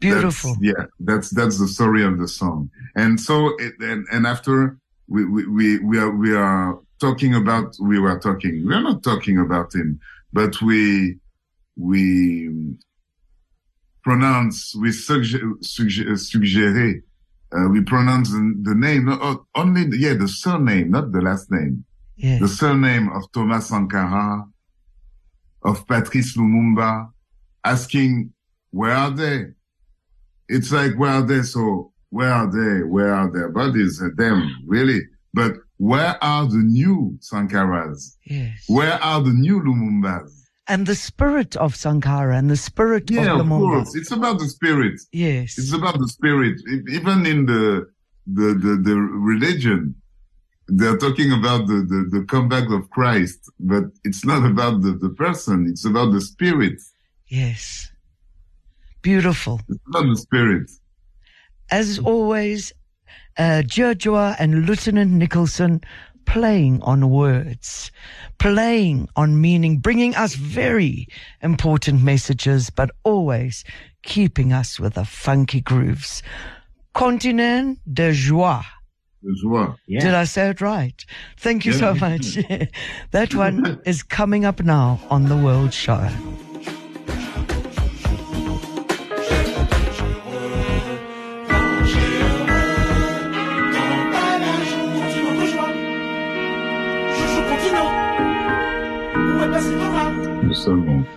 That's- 0.01 0.13
Beautiful. 0.13 0.57
yeah, 0.61 0.85
that's 1.01 1.31
that's 1.31 1.59
the 1.59 1.67
story 1.69 2.05
of 2.05 2.19
the 2.19 2.29
song. 2.29 2.71
And 2.97 3.19
so, 3.19 3.55
it, 3.59 3.75
and 3.81 4.07
and 4.13 4.27
after 4.27 4.79
we 5.09 5.25
we 5.25 5.47
we 5.47 5.79
we 5.79 5.99
are 5.99 6.11
we 6.11 6.35
are 6.35 6.79
talking 7.01 7.35
about 7.35 7.77
we 7.81 7.99
were 7.99 8.19
talking. 8.19 8.67
We 8.67 8.75
are 8.75 8.83
not 8.83 9.03
talking 9.03 9.39
about 9.39 9.75
him, 9.75 10.01
but 10.33 10.61
we 10.63 11.19
we 11.77 12.51
pronounce 14.03 14.75
we 14.77 14.93
suggest 14.93 15.43
suggere. 15.63 17.03
Uh, 17.53 17.69
we 17.71 17.81
pronounce 17.81 18.31
the, 18.31 18.55
the 18.63 18.75
name 18.75 19.09
only 19.55 19.87
yeah 19.97 20.15
the 20.15 20.29
surname, 20.29 20.91
not 20.91 21.13
the 21.13 21.21
last 21.21 21.51
name. 21.51 21.85
The 22.41 22.49
surname 22.49 23.11
of 23.13 23.31
Thomas 23.33 23.69
Sankara, 23.69 24.45
of 25.63 25.87
Patrice 25.87 26.37
Lumumba, 26.37 27.09
asking 27.63 28.33
where 28.71 28.93
are 28.93 29.11
they? 29.11 29.47
it's 30.49 30.73
like, 30.73 30.95
where 30.97 31.11
are 31.11 31.23
they? 31.23 31.43
So 31.43 31.93
where 32.17 32.33
are 32.33 32.51
they? 32.51 32.83
Where 32.83 33.13
are 33.15 33.31
their 33.31 33.51
bodies? 33.51 34.03
Them, 34.17 34.39
really? 34.67 35.01
But 35.35 35.53
where 35.77 36.17
are 36.25 36.47
the 36.47 36.63
new 36.79 37.19
Sankaras? 37.21 38.17
Yes. 38.25 38.65
Where 38.69 38.99
are 39.03 39.21
the 39.23 39.35
new 39.45 39.61
Lumumbas? 39.61 40.31
And 40.67 40.87
the 40.87 40.95
spirit 40.95 41.55
of 41.57 41.77
Sankara 41.77 42.37
and 42.39 42.49
the 42.51 42.57
spirit 42.57 43.11
Yeah, 43.11 43.35
of 43.35 43.41
of 43.41 43.49
course. 43.49 43.95
It's 43.95 44.11
about 44.11 44.39
the 44.39 44.49
spirit. 44.49 44.99
Yes. 45.13 45.59
It's 45.59 45.75
about 45.75 45.99
the 45.99 46.09
spirit. 46.09 46.57
Even 46.99 47.27
in 47.27 47.47
the, 47.47 47.87
the, 48.27 48.49
the, 48.65 48.73
the 48.89 48.97
religion, 48.97 49.95
they're 50.69 50.97
talking 50.97 51.31
about 51.33 51.67
the, 51.69 51.79
the, 51.93 52.19
the 52.19 52.25
comeback 52.25 52.71
of 52.71 52.89
Christ, 52.91 53.39
but 53.61 53.85
it's 54.05 54.25
not 54.25 54.43
about 54.53 54.81
the, 54.81 54.93
the 55.05 55.11
person. 55.11 55.67
It's 55.69 55.85
about 55.85 56.13
the 56.13 56.21
spirit. 56.21 56.79
Yes. 57.29 57.91
Beautiful. 59.03 59.61
It's 59.69 59.87
about 59.89 60.07
the 60.09 60.17
spirit. 60.17 60.71
As 61.71 61.99
always, 61.99 62.73
uh, 63.39 63.63
DjeuhDjoah 63.65 64.37
and 64.39 64.67
Lieutenant 64.67 65.13
Nicholson 65.13 65.81
playing 66.27 66.83
on 66.83 67.09
words, 67.11 67.91
playing 68.39 69.09
on 69.17 69.41
meaning, 69.41 69.79
bringing 69.79 70.15
us 70.17 70.35
very 70.35 71.09
important 71.43 72.03
messages, 72.03 72.71
but 72.71 72.91
always 73.05 73.65
keeping 74.03 74.53
us 74.53 74.79
with 74.79 74.95
the 74.95 75.05
funky 75.05 75.61
grooves. 75.61 76.23
Continent 76.95 77.79
de 77.93 78.13
joie. 78.13 78.65
The. 79.23 79.75
Yeah. 79.89 80.01
Did 80.01 80.15
I 80.15 80.25
say 80.25 80.51
it 80.51 80.61
right? 80.61 81.05
Thank 81.39 81.65
you 81.65 81.73
so 81.73 81.95
much. 81.95 82.35
that 83.11 83.35
one 83.35 83.81
is 83.87 84.03
coming 84.03 84.45
up 84.45 84.63
now 84.63 85.01
on 85.11 85.25
the 85.25 85.37
World 85.37 85.75
Show. 85.75 86.09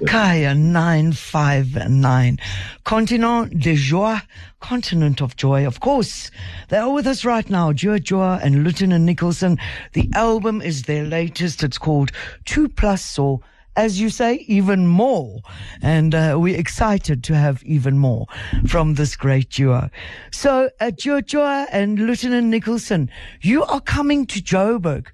Kaya 0.06 0.54
959. 0.54 2.38
Continent 2.84 3.60
de 3.60 3.76
joie, 3.76 4.22
continent 4.60 5.22
of 5.22 5.36
joy. 5.36 5.66
Of 5.66 5.80
course, 5.80 6.30
they 6.70 6.78
are 6.78 6.92
with 6.92 7.08
us 7.08 7.26
right 7.26 7.50
now. 7.50 7.74
Joa 7.74 8.40
and 8.44 8.64
Lieutenant 8.64 9.06
Nicholson. 9.06 9.58
The 9.94 10.08
album 10.14 10.62
is 10.62 10.84
their 10.84 11.04
latest. 11.04 11.64
It's 11.64 11.80
called 11.80 12.12
Two 12.46 12.70
Plus 12.70 13.18
or 13.18 13.40
as 13.76 14.00
you 14.00 14.10
say, 14.10 14.46
even 14.48 14.86
more. 14.86 15.42
And 15.82 16.14
uh, 16.14 16.36
we're 16.38 16.60
excited 16.60 17.24
to 17.24 17.36
have 17.36 17.64
even 17.64 17.98
more 17.98 18.28
from 18.68 18.96
this 18.96 19.16
great 19.16 19.50
duo. 19.50 19.90
So, 20.32 20.70
uh, 20.82 20.88
DjeuhDjoah 20.88 21.68
and 21.72 22.50
Nicholson, 22.50 23.10
you 23.42 23.64
are 23.64 23.80
coming 23.80 24.28
to 24.28 24.42
Joburg. 24.42 25.08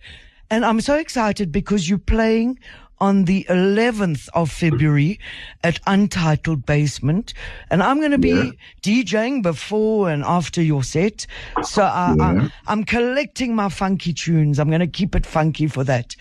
And 0.49 0.65
I'm 0.65 0.81
so 0.81 0.95
excited 0.95 1.51
because 1.51 1.89
you're 1.89 1.97
playing 1.97 2.59
on 2.99 3.25
the 3.25 3.45
11th 3.49 4.29
of 4.33 4.51
February 4.51 5.19
at 5.63 5.79
Untitled 5.85 6.65
Basement. 6.65 7.33
And 7.69 7.83
I'm 7.83 7.99
going 7.99 8.11
to 8.11 8.17
be 8.17 8.29
Yeah. 8.29 8.51
DJing 8.83 9.41
before 9.41 10.09
and 10.09 10.23
after 10.23 10.61
your 10.61 10.83
set. 10.83 11.27
So 11.63 11.83
I, 11.83 12.15
Yeah. 12.17 12.23
I, 12.23 12.51
I'm 12.71 12.83
collecting 12.83 13.55
my 13.55 13.69
funky 13.69 14.13
tunes. 14.13 14.59
I'm 14.59 14.69
going 14.69 14.79
to 14.79 14.87
keep 14.87 15.15
it 15.15 15.25
funky 15.25 15.67
for 15.67 15.83
that. 15.83 16.15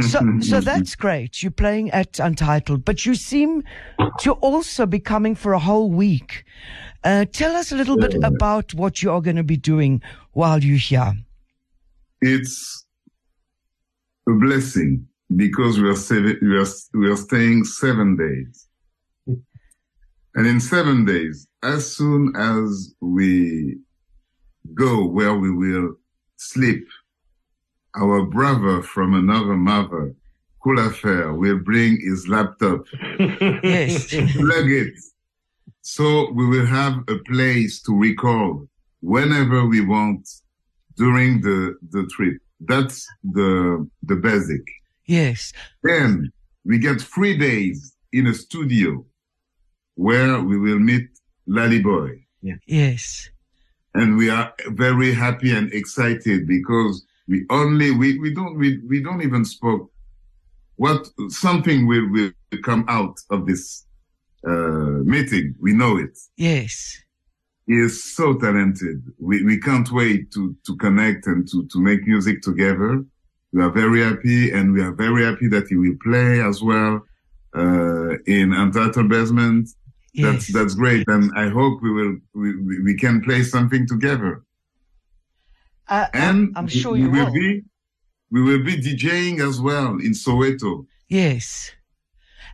So, 0.00 0.20
mm-hmm, 0.20 0.40
so 0.40 0.56
mm-hmm. 0.56 0.64
that's 0.64 0.94
great. 0.94 1.42
You're 1.42 1.50
playing 1.50 1.90
at 1.90 2.18
Untitled, 2.18 2.84
but 2.84 3.04
you 3.04 3.14
seem 3.14 3.62
to 4.20 4.32
also 4.32 4.86
be 4.86 5.00
coming 5.00 5.34
for 5.34 5.52
a 5.52 5.58
whole 5.58 5.90
week. 5.90 6.44
Uh, 7.04 7.24
tell 7.24 7.54
us 7.54 7.70
a 7.72 7.76
little 7.76 7.96
bit 7.96 8.14
about 8.24 8.74
what 8.74 9.02
you 9.02 9.10
are 9.10 9.20
going 9.20 9.36
to 9.36 9.44
be 9.44 9.56
doing 9.56 10.02
while 10.32 10.62
you're 10.62 10.78
here. 10.78 11.14
It's 12.20 12.84
a 14.28 14.32
blessing 14.32 15.06
because 15.34 15.78
we 15.80 15.88
are 15.88 15.96
seven, 15.96 16.38
we 16.42 16.56
are, 16.56 16.66
we 16.94 17.10
are 17.10 17.16
staying 17.16 17.64
seven 17.64 18.16
days. 18.16 18.68
And 20.34 20.46
in 20.46 20.60
seven 20.60 21.04
days, 21.04 21.46
as 21.62 21.96
soon 21.96 22.34
as 22.36 22.94
we 23.00 23.78
go 24.74 25.06
where 25.06 25.34
we 25.34 25.50
will 25.50 25.94
sleep, 26.36 26.86
our 27.96 28.22
brother 28.26 28.82
from 28.82 29.14
another 29.14 29.56
mother, 29.56 30.14
Cool 30.62 30.78
Affair, 30.86 31.32
will 31.32 31.58
bring 31.58 31.98
his 32.00 32.28
laptop, 32.28 32.84
Yes. 33.18 34.08
plug 34.10 34.70
it. 34.70 34.94
So 35.80 36.30
we 36.32 36.44
will 36.46 36.66
have 36.66 36.98
a 37.08 37.16
place 37.18 37.80
to 37.82 37.96
record 37.98 38.68
whenever 39.00 39.66
we 39.66 39.80
want 39.80 40.28
during 40.96 41.40
the, 41.40 41.76
the 41.90 42.06
trip. 42.14 42.36
That's 42.60 43.06
the, 43.22 43.88
the 44.02 44.16
basic. 44.16 44.62
Yes. 45.06 45.52
Then 45.82 46.32
we 46.64 46.78
get 46.78 47.00
three 47.00 47.36
days 47.36 47.94
in 48.12 48.26
a 48.26 48.34
studio 48.34 49.04
where 49.94 50.40
we 50.40 50.58
will 50.58 50.78
meet 50.78 51.08
Lally 51.46 51.80
Boy. 51.80 52.24
Yeah. 52.42 52.56
Yes. 52.66 53.30
And 53.94 54.16
we 54.16 54.28
are 54.28 54.52
very 54.68 55.14
happy 55.14 55.52
and 55.52 55.72
excited 55.72 56.46
because 56.46 57.04
we 57.28 57.44
only, 57.50 57.90
we, 57.90 58.18
we 58.18 58.34
don't, 58.34 58.58
we, 58.58 58.78
we 58.86 59.02
don't 59.02 59.22
even 59.22 59.44
spoke 59.44 59.90
what 60.76 61.08
something 61.28 61.86
will, 61.86 62.10
will 62.10 62.32
come 62.62 62.84
out 62.88 63.18
of 63.30 63.46
this, 63.46 63.86
uh, 64.46 65.02
meeting. 65.04 65.54
We 65.60 65.72
know 65.72 65.96
it. 65.96 66.16
Yes. 66.36 67.02
He 67.66 67.74
is 67.74 68.14
so 68.14 68.34
talented. 68.34 69.02
We, 69.18 69.42
we 69.42 69.58
can't 69.58 69.90
wait 69.90 70.30
to, 70.32 70.54
to 70.66 70.76
connect 70.76 71.26
and 71.26 71.48
to, 71.48 71.66
to 71.66 71.80
make 71.80 72.06
music 72.06 72.42
together. 72.42 73.04
We 73.56 73.62
are 73.62 73.70
very 73.70 74.02
happy 74.02 74.50
and 74.52 74.74
we 74.74 74.82
are 74.82 74.92
very 74.92 75.24
happy 75.24 75.48
that 75.48 75.66
he 75.68 75.76
will 75.76 75.96
play 76.02 76.42
as 76.42 76.62
well, 76.62 76.94
uh, 77.56 78.10
in 78.26 78.52
Untitled 78.52 79.08
Basement. 79.08 79.70
That's, 80.14 80.48
Yes. 80.50 80.52
that's 80.52 80.74
great. 80.74 81.08
And 81.08 81.32
I 81.34 81.48
hope 81.48 81.82
we 81.82 81.90
will, 81.90 82.16
we, 82.34 82.82
we 82.82 82.94
can 82.96 83.22
play 83.22 83.42
something 83.42 83.86
together. 83.86 84.42
Uh, 85.88 86.04
And 86.12 86.48
I'm, 86.48 86.52
I'm 86.56 86.66
sure 86.68 86.92
we 86.92 87.00
you 87.00 87.10
will 87.10 87.24
will. 87.26 87.32
be, 87.32 87.62
we 88.30 88.42
will 88.42 88.62
be 88.62 88.76
DJing 88.76 89.40
as 89.40 89.58
well 89.58 89.92
in 90.06 90.12
Soweto. 90.12 90.84
Yes. 91.08 91.70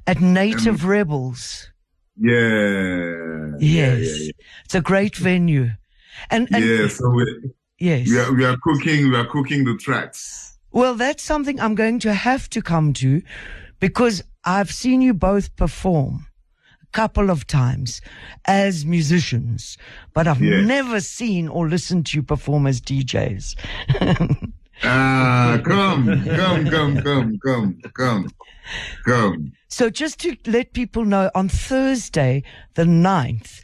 At 0.07 0.21
Native 0.21 0.85
Rebels. 0.85 1.69
Yeah. 2.17 3.57
Yeah, 3.59 3.59
Yes. 3.59 4.21
Yeah. 4.27 4.33
It's 4.67 4.77
a 4.77 4.81
great 4.81 5.17
venue. 5.17 5.71
And, 6.31 6.47
Yeah. 6.49 6.57
and 6.59 6.65
yeah. 6.65 6.87
So 6.89 7.11
we, 7.11 7.25
yes. 7.81 8.09
we 8.09 8.19
are, 8.21 8.33
we 8.33 8.45
are 8.45 8.57
cooking, 8.63 9.11
we 9.11 9.17
are 9.17 9.27
cooking 9.27 9.65
the 9.65 9.77
tracks. 9.79 10.51
Well, 10.73 10.95
that's 10.95 11.23
something 11.23 11.61
I'm 11.61 11.75
going 11.75 11.99
to 12.01 12.15
have 12.15 12.49
to 12.51 12.63
come 12.63 12.93
to 12.95 13.23
because 13.81 14.23
I've 14.45 14.73
seen 14.73 15.03
you 15.03 15.15
both 15.15 15.55
perform 15.57 16.27
a 16.83 16.87
couple 16.93 17.31
of 17.31 17.47
times 17.47 18.01
as 18.47 18.85
musicians, 18.87 19.77
but 20.15 20.27
I've 20.27 20.41
Yes. 20.41 20.67
never 20.67 21.01
seen 21.01 21.47
or 21.49 21.69
listened 21.69 22.07
to 22.07 22.19
you 22.19 22.23
perform 22.23 22.67
as 22.67 22.81
DJs. 22.81 23.57
Ah, 24.85 25.61
come, 25.63 26.25
come, 26.25 26.69
come, 26.69 26.97
come, 27.03 27.39
come, 27.45 27.81
come, 27.95 28.29
come. 29.05 29.53
So 29.69 29.91
just 29.91 30.19
to 30.21 30.37
let 30.47 30.73
people 30.73 31.05
know, 31.05 31.31
on 31.37 31.49
Thursday, 31.49 32.43
the 32.75 32.83
9th, 32.83 33.61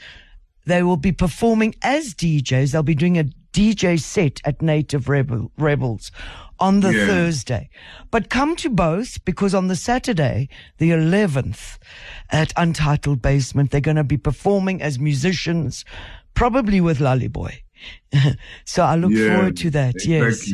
they 0.64 0.84
will 0.84 0.96
be 0.96 1.10
performing 1.10 1.74
as 1.82 2.14
DJs. 2.14 2.70
They'll 2.70 2.84
be 2.84 2.94
doing 2.94 3.18
a 3.18 3.24
DJ 3.52 3.98
set 3.98 4.40
at 4.44 4.62
Native 4.62 5.08
Rebel, 5.08 5.50
Rebels 5.58 6.12
on 6.60 6.80
the 6.80 6.92
Yeah. 6.92 7.06
Thursday. 7.06 7.68
But 8.10 8.28
come 8.30 8.56
to 8.56 8.70
both 8.70 9.24
because 9.24 9.54
on 9.54 9.68
the 9.68 9.76
Saturday, 9.76 10.48
the 10.78 10.90
11th, 10.90 11.78
at 12.30 12.52
Untitled 12.56 13.22
Basement, 13.22 13.70
they're 13.70 13.80
going 13.80 13.96
to 13.96 14.04
be 14.04 14.16
performing 14.16 14.82
as 14.82 14.98
musicians, 14.98 15.84
probably 16.34 16.80
with 16.80 17.00
Lally 17.00 17.28
Boy. 17.28 17.62
so 18.64 18.82
I 18.82 18.96
look 18.96 19.12
Yeah, 19.12 19.34
forward 19.34 19.56
to 19.58 19.70
that. 19.70 20.04
Yes. 20.04 20.50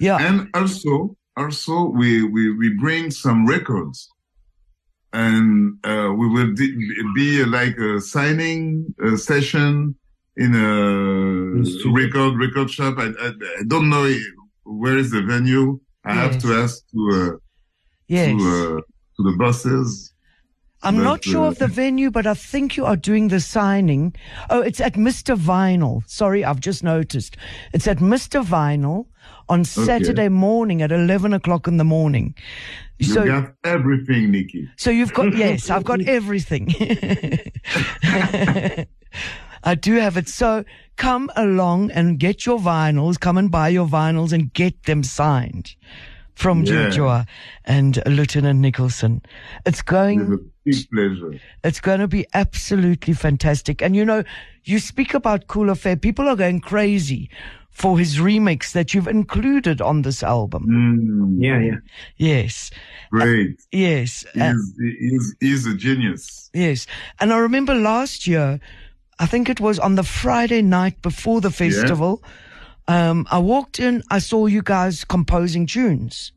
Yeah. 0.00 0.18
And 0.20 0.48
also, 0.54 1.16
also 1.36 1.84
we, 1.86 2.22
we, 2.24 2.50
we 2.54 2.74
bring 2.74 3.10
some 3.10 3.46
records 3.46 4.10
and, 5.12 5.78
uh, 5.84 6.12
we 6.16 6.28
will 6.28 6.52
di- 6.54 6.76
be 7.14 7.44
like 7.44 7.76
a 7.78 8.00
signing 8.00 8.94
uh, 9.02 9.16
session 9.16 9.94
in 10.36 10.54
a 10.54 11.64
studio. 11.64 11.92
record, 11.92 12.38
record 12.38 12.70
shop. 12.70 12.98
I, 12.98 13.06
I, 13.18 13.28
I 13.60 13.62
don't 13.66 13.88
know 13.88 14.04
where 14.68 14.96
is 14.96 15.10
the 15.10 15.22
venue. 15.22 15.80
I 16.04 16.14
have 16.14 16.38
to 16.38 16.54
ask 16.54 16.88
to, 16.90 17.10
uh, 17.12 17.36
yes. 18.06 18.28
to, 18.30 18.36
uh, 18.36 18.80
to 19.16 19.30
the 19.30 19.36
bosses. 19.38 20.14
I'm 20.82 20.96
But, 20.96 21.02
not 21.02 21.24
sure 21.24 21.46
uh, 21.46 21.48
of 21.48 21.58
the 21.58 21.66
venue, 21.66 22.10
but 22.10 22.26
I 22.26 22.34
think 22.34 22.76
you 22.76 22.86
are 22.86 22.96
doing 22.96 23.28
the 23.28 23.40
signing. 23.40 24.14
Oh, 24.48 24.60
it's 24.62 24.80
at 24.80 24.94
Mr. 24.94 25.36
Vinyl. 25.36 26.08
Sorry, 26.08 26.44
I've 26.44 26.60
just 26.60 26.84
noticed. 26.84 27.36
It's 27.72 27.88
at 27.88 27.98
Mr. 27.98 28.44
Vinyl 28.44 29.06
on 29.48 29.64
Saturday 29.64 30.28
morning 30.28 30.82
at 30.82 30.92
11 30.92 31.32
o'clock 31.32 31.66
in 31.66 31.78
the 31.78 31.84
morning. 31.84 32.34
You 32.98 33.12
So, 33.12 33.24
got 33.26 33.54
everything, 33.64 34.30
Nicky. 34.30 34.68
so 34.76 34.90
you've 34.90 35.14
got, 35.14 35.36
yes, 35.36 35.68
I've 35.70 35.84
got 35.84 36.00
everything. 36.02 36.68
I 39.64 39.74
do 39.74 39.94
have 39.94 40.16
it. 40.16 40.28
So 40.28 40.64
come 40.96 41.30
along 41.36 41.90
and 41.90 42.18
get 42.18 42.46
your 42.46 42.58
vinyls. 42.58 43.18
Come 43.20 43.38
and 43.38 43.50
buy 43.50 43.68
your 43.68 43.86
vinyls 43.86 44.32
and 44.32 44.52
get 44.52 44.84
them 44.84 45.02
signed 45.02 45.74
from 46.34 46.62
Yeah. 46.62 46.72
DjeuhDjoah 46.90 47.26
and 47.64 48.02
Lieutenant 48.06 48.60
Nicholson. 48.60 49.22
It's 49.66 49.82
going. 49.82 50.20
It's 50.64 50.82
a 50.84 50.86
big 50.86 50.90
pleasure. 50.90 51.40
It's 51.64 51.80
going 51.80 52.00
to 52.00 52.08
be 52.08 52.26
absolutely 52.34 53.14
fantastic. 53.14 53.82
And 53.82 53.96
you 53.96 54.04
know, 54.04 54.22
you 54.64 54.78
speak 54.78 55.14
about 55.14 55.46
Cool 55.48 55.70
Affair. 55.70 55.96
People 55.96 56.28
are 56.28 56.36
going 56.36 56.60
crazy 56.60 57.28
for 57.70 57.96
his 57.98 58.18
remix 58.18 58.72
that 58.72 58.92
you've 58.92 59.06
included 59.06 59.80
on 59.80 60.02
this 60.02 60.22
album. 60.24 60.66
Mm, 60.68 61.36
Yeah, 61.40 61.60
yeah. 61.60 61.76
Yes. 62.16 62.70
Great. 63.12 63.60
Yes. 63.70 64.24
Uh, 64.38 64.52
He's, 64.80 64.98
he's, 65.00 65.36
he's 65.40 65.66
a 65.66 65.74
genius. 65.76 66.50
yes. 66.52 66.86
And 67.20 67.32
I 67.32 67.38
remember 67.38 67.74
last 67.76 68.26
year, 68.26 68.58
I 69.18 69.26
think 69.26 69.48
it 69.48 69.60
was 69.60 69.78
on 69.78 69.94
the 69.96 70.02
Friday 70.04 70.62
night 70.62 71.00
before 71.02 71.40
the 71.40 71.50
festival. 71.50 72.22
Um, 72.86 73.26
I 73.30 73.38
walked 73.38 73.80
in, 73.80 74.02
I 74.10 74.18
saw 74.18 74.46
you 74.46 74.62
guys 74.62 75.04
composing 75.04 75.66
tunes. 75.66 76.32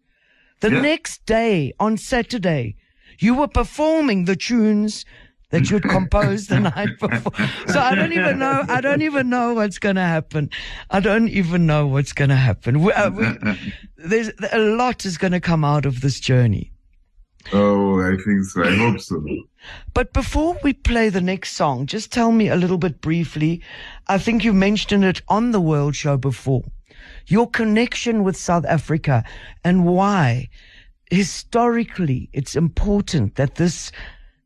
The 0.61 0.71
Yeah. 0.71 0.81
next 0.81 1.25
day, 1.25 1.73
on 1.79 1.97
Saturday, 1.97 2.75
you 3.19 3.35
were 3.35 3.47
performing 3.47 4.25
the 4.25 4.35
tunes 4.35 5.05
that 5.51 5.69
you'd 5.69 5.83
composed 5.83 6.49
the 6.49 6.59
night 6.75 6.97
before. 6.99 7.33
So 7.67 7.79
I 7.79 7.93
don't 7.95 8.13
even 8.13 8.39
know. 8.39 8.63
I 8.69 8.79
don't 8.81 9.01
even 9.01 9.29
know 9.29 9.53
what's 9.53 9.79
going 9.79 9.97
to 9.97 10.01
happen. 10.01 10.49
I 10.89 10.99
don't 11.01 11.27
even 11.29 11.65
know 11.65 11.87
what's 11.87 12.13
going 12.13 12.29
to 12.29 12.35
happen. 12.37 12.81
We, 12.83 12.93
uh, 12.93 13.09
we, 13.11 13.27
there's 13.97 14.31
a 14.51 14.59
lot 14.59 15.05
is 15.05 15.17
going 15.17 15.33
to 15.33 15.39
come 15.41 15.63
out 15.65 15.85
of 15.85 16.01
this 16.01 16.19
journey. 16.19 16.70
Oh, 17.53 18.01
I 18.01 18.15
think 18.23 18.43
so. 18.45 18.63
I 18.63 18.75
hope 18.75 18.99
so. 18.99 19.23
But 19.93 20.13
before 20.13 20.57
we 20.63 20.73
play 20.73 21.09
the 21.09 21.21
next 21.21 21.53
song, 21.53 21.85
just 21.85 22.11
tell 22.11 22.31
me 22.31 22.47
a 22.49 22.55
little 22.55 22.77
bit 22.77 23.01
briefly. 23.01 23.61
I 24.07 24.17
think 24.17 24.43
you 24.43 24.53
mentioned 24.53 25.05
it 25.05 25.21
on 25.27 25.51
the 25.51 25.61
World 25.61 25.95
Show 25.95 26.17
before. 26.17 26.63
Your 27.27 27.49
connection 27.49 28.23
with 28.23 28.35
South 28.35 28.65
Africa 28.65 29.23
and 29.63 29.85
why 29.85 30.49
historically 31.11 32.29
it's 32.33 32.55
important 32.55 33.35
that 33.35 33.55
this 33.55 33.91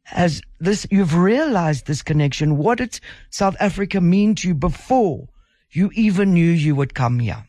has 0.04 0.42
this, 0.60 0.86
you've 0.92 1.16
realized 1.16 1.88
this 1.88 2.02
connection. 2.02 2.58
What 2.58 2.80
did 2.80 3.00
South 3.30 3.56
Africa 3.60 4.02
mean 4.02 4.36
to 4.36 4.50
you 4.50 4.56
before 4.56 5.28
you 5.72 5.92
even 5.94 6.34
knew 6.34 6.52
you 6.52 6.76
would 6.76 6.94
come 6.94 7.20
here? 7.20 7.48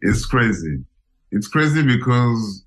It's 0.00 0.26
crazy. 0.26 0.84
It's 1.30 1.48
crazy 1.48 1.82
because 1.82 2.63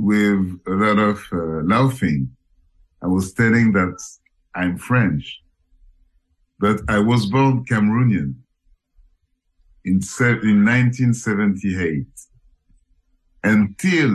with 0.00 0.60
a 0.66 0.70
lot 0.70 0.98
of 0.98 1.22
uh, 1.32 1.62
laughing, 1.64 2.34
I 3.02 3.06
was 3.06 3.32
telling 3.34 3.72
that 3.72 4.02
I'm 4.54 4.78
French, 4.78 5.42
but 6.58 6.80
I 6.88 6.98
was 6.98 7.26
born 7.26 7.66
Cameroonian 7.66 8.34
in, 9.84 10.00
se- 10.00 10.40
in 10.42 10.64
1978 10.64 12.06
until 13.44 14.08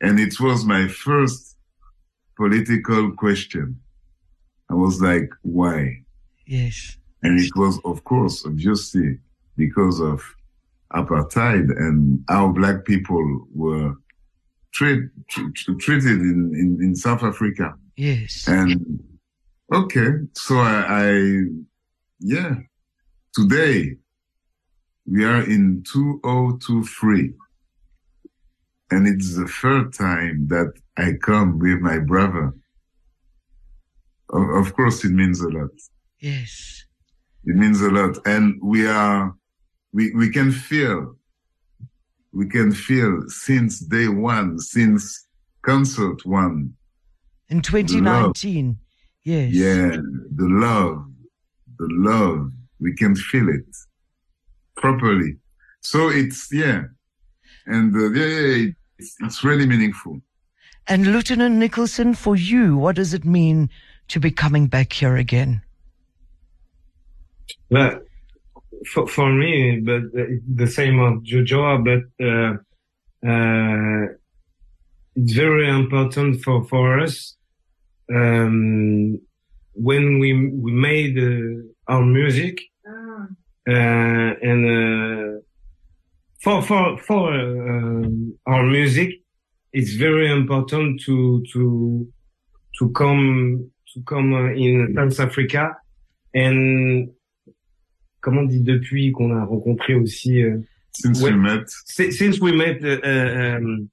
And 0.00 0.18
it 0.18 0.40
was 0.40 0.64
my 0.64 0.88
first 0.88 1.56
political 2.36 3.12
question. 3.12 3.80
I 4.70 4.74
was 4.74 5.00
like, 5.00 5.30
why? 5.42 6.02
Yes. 6.46 6.96
And 7.22 7.38
it 7.38 7.52
was, 7.54 7.78
of 7.84 8.02
course, 8.04 8.44
obviously 8.44 9.18
because 9.56 10.00
of 10.00 10.22
apartheid 10.92 11.70
and 11.76 12.24
how 12.28 12.48
black 12.48 12.84
people 12.84 13.46
were 13.54 13.94
treat, 14.72 15.04
tr- 15.28 15.50
tr- 15.54 15.74
treated 15.74 16.20
in, 16.20 16.52
in, 16.54 16.78
in 16.82 16.96
South 16.96 17.22
Africa. 17.22 17.74
Yes. 17.96 18.48
And 18.48 19.00
okay, 19.72 20.08
so 20.34 20.56
I, 20.56 20.84
I, 20.88 21.42
yeah, 22.18 22.54
today 23.34 23.96
we 25.06 25.24
are 25.24 25.42
in 25.42 25.82
2023 25.92 27.34
and 28.90 29.08
it's 29.08 29.34
the 29.36 29.46
third 29.46 29.92
time 29.94 30.46
that 30.48 30.72
I 30.98 31.14
come 31.22 31.58
with 31.58 31.80
my 31.80 31.98
brother. 31.98 32.52
Of, 34.30 34.66
of 34.66 34.74
course, 34.74 35.02
it 35.04 35.12
means 35.12 35.40
a 35.40 35.48
lot. 35.48 35.70
Yes. 36.20 36.84
It 37.46 37.56
means 37.56 37.80
a 37.80 37.90
lot. 37.90 38.18
And 38.26 38.60
we 38.62 38.86
are, 38.86 39.34
we, 39.92 40.14
we 40.14 40.28
can 40.28 40.52
feel, 40.52 41.16
we 42.34 42.48
can 42.48 42.70
feel 42.70 43.22
since 43.28 43.80
day 43.80 44.08
one, 44.08 44.58
since 44.58 45.26
concert 45.62 46.24
one, 46.26 46.74
In 47.48 47.62
2019. 47.62 48.76
Yes. 49.24 49.52
Yeah, 49.52 49.96
the 50.36 50.48
love, 50.48 51.06
the 51.78 51.88
love, 51.90 52.50
we 52.78 52.94
can 52.94 53.14
feel 53.14 53.48
it 53.48 53.64
properly. 54.82 55.32
So 55.80 56.08
it's, 56.08 56.40
yeah. 56.52 56.80
And 57.66 57.94
uh, 57.94 58.10
yeah, 58.18 58.26
yeah, 58.26 58.70
it's, 58.98 59.14
it's 59.20 59.44
really 59.44 59.66
meaningful. 59.66 60.20
And 60.88 61.06
Lieutenant 61.06 61.54
Nicholson, 61.56 62.14
for 62.14 62.34
you, 62.36 62.76
what 62.76 62.96
does 62.96 63.14
it 63.14 63.24
mean 63.24 63.70
to 64.08 64.18
be 64.20 64.30
coming 64.30 64.66
back 64.66 64.92
here 64.92 65.16
again? 65.16 65.62
But 67.70 68.04
for, 68.90 69.06
for 69.06 69.32
me, 69.32 69.80
but 69.80 70.02
uh, 70.18 70.24
the 70.54 70.66
same 70.66 70.98
of 70.98 71.22
DjeuhDjoah, 71.22 71.76
but 71.90 72.04
uh, 72.26 72.52
uh, 73.30 74.06
it's 75.14 75.34
very 75.34 75.68
important 75.68 76.42
for 76.42 76.64
for 76.64 76.98
us 77.00 77.36
um, 78.12 79.20
when 79.74 80.18
we 80.18 80.30
we 80.64 80.72
made 80.72 81.18
uh, 81.18 81.92
our 81.92 82.04
music 82.04 82.56
uh, 82.58 82.71
and 83.66 84.66
uh, 84.66 85.40
for 86.42 86.62
for 86.62 86.98
for 86.98 87.32
um 87.32 88.34
our 88.46 88.64
music, 88.64 89.10
it's 89.72 89.94
very 89.94 90.30
important 90.30 91.00
to 91.02 91.42
to 91.52 92.06
to 92.78 92.90
come 92.90 93.70
to 93.94 94.02
come 94.04 94.34
uh, 94.34 94.52
in 94.52 94.94
South 95.10 95.28
Africa 95.28 95.76
and 96.34 97.08
comment 98.20 98.42
on 98.42 98.44
dit 98.46 98.60
depuis 98.60 99.12
qu'on 99.12 99.36
a 99.36 99.44
rencontré 99.44 99.94
aussi 99.94 100.42
euh, 100.42 100.58
Since 100.94 101.22
Ouais. 101.22 101.30
we 101.32 101.36
met, 101.38 101.64
since 101.86 102.38
we 102.40 102.52
met 102.52 102.82
uh, 102.84 103.00
uh, 103.02 103.56
um, 103.56 103.88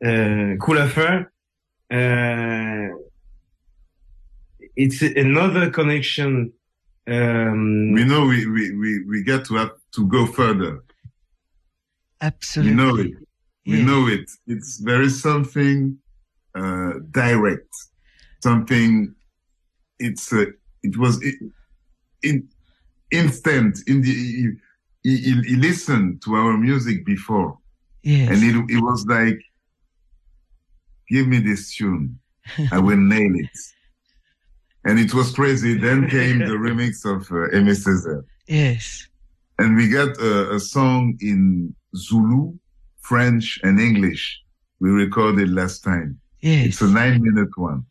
uh, 0.00 0.56
Cool 0.60 0.78
Affair, 0.78 1.32
uh, 1.90 2.88
it's 4.76 5.02
another 5.02 5.70
connection. 5.70 6.52
Um, 7.08 7.92
we 7.92 8.04
know 8.04 8.26
we, 8.26 8.46
we, 8.46 8.76
we, 8.76 9.04
we 9.04 9.22
get 9.22 9.44
to 9.46 9.54
have 9.56 9.70
to 9.94 10.06
go 10.08 10.26
further. 10.26 10.82
Absolutely. 12.20 12.70
We 12.72 12.76
know 12.76 12.96
it. 12.96 13.12
We 13.66 13.78
Yeah. 13.78 13.84
know 13.84 14.06
it. 14.08 14.30
It's 14.46 14.78
there 14.78 15.02
is 15.02 15.20
something 15.22 15.98
uh, 16.54 16.94
direct, 17.10 17.68
something. 18.42 19.14
It's 19.98 20.32
uh, 20.32 20.46
it 20.82 20.96
was 20.96 21.22
in, 21.22 21.52
in 22.22 22.48
instant. 23.12 23.78
In 23.86 24.02
the 24.02 24.12
he, 24.12 24.50
he, 25.02 25.16
he- 25.18 25.42
he 25.50 25.56
listened 25.56 26.22
to 26.22 26.34
our 26.34 26.56
music 26.56 27.04
before, 27.04 27.58
Yes. 28.02 28.30
and 28.30 28.42
it 28.42 28.76
it 28.76 28.80
was 28.82 29.04
like, 29.06 29.40
give 31.08 31.26
me 31.28 31.38
this 31.40 31.74
tune, 31.76 32.18
I 32.72 32.78
will 32.78 32.96
nail 32.98 33.32
it. 33.36 33.50
And 34.86 34.98
it 34.98 35.12
was 35.12 35.32
crazy. 35.32 35.72
Then 35.86 36.08
came 36.08 36.38
the 36.38 36.56
remix 36.66 37.04
of 37.04 37.22
uh, 37.30 37.54
Aimé 37.56 37.74
Césaire. 37.84 38.22
yes. 38.46 39.08
and 39.58 39.76
we 39.76 39.88
got 39.88 40.16
a, 40.18 40.54
a 40.56 40.60
song 40.60 41.16
in 41.20 41.74
Zulu, 41.96 42.52
French, 43.00 43.58
and 43.62 43.80
English. 43.80 44.24
We 44.80 44.90
recorded 44.90 45.48
last 45.50 45.82
time. 45.82 46.20
Yes. 46.40 46.66
It's 46.66 46.80
a 46.82 46.88
nine 46.88 47.22
minute 47.22 47.48
one. 47.56 47.84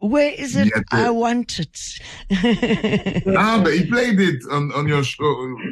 Where 0.00 0.32
is 0.32 0.56
it? 0.56 0.72
I 0.90 1.10
want 1.10 1.60
it. 1.60 1.78
Ah, 3.38 3.60
but 3.62 3.72
he 3.72 3.86
played 3.86 4.18
it 4.18 4.42
on, 4.50 4.72
on 4.72 4.88
your 4.88 5.04
show. 5.04 5.24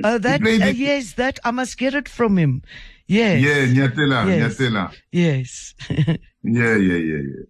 oh, 0.05 0.19
that, 0.19 0.41
uh, 0.41 0.67
yes, 0.89 1.15
that, 1.15 1.41
I 1.45 1.51
must 1.51 1.77
get 1.77 1.95
it 1.95 2.09
from 2.09 2.39
him. 2.39 2.63
Yes. 3.09 3.43
Yeah, 3.43 3.67
Nyatela, 3.89 4.19
Yes. 4.29 4.57
Nyatela. 4.57 4.95
Yes. 5.13 5.75
Yeah, 6.43 6.77
yeah, 6.77 7.01
yeah, 7.11 7.23
yeah. 7.33 7.45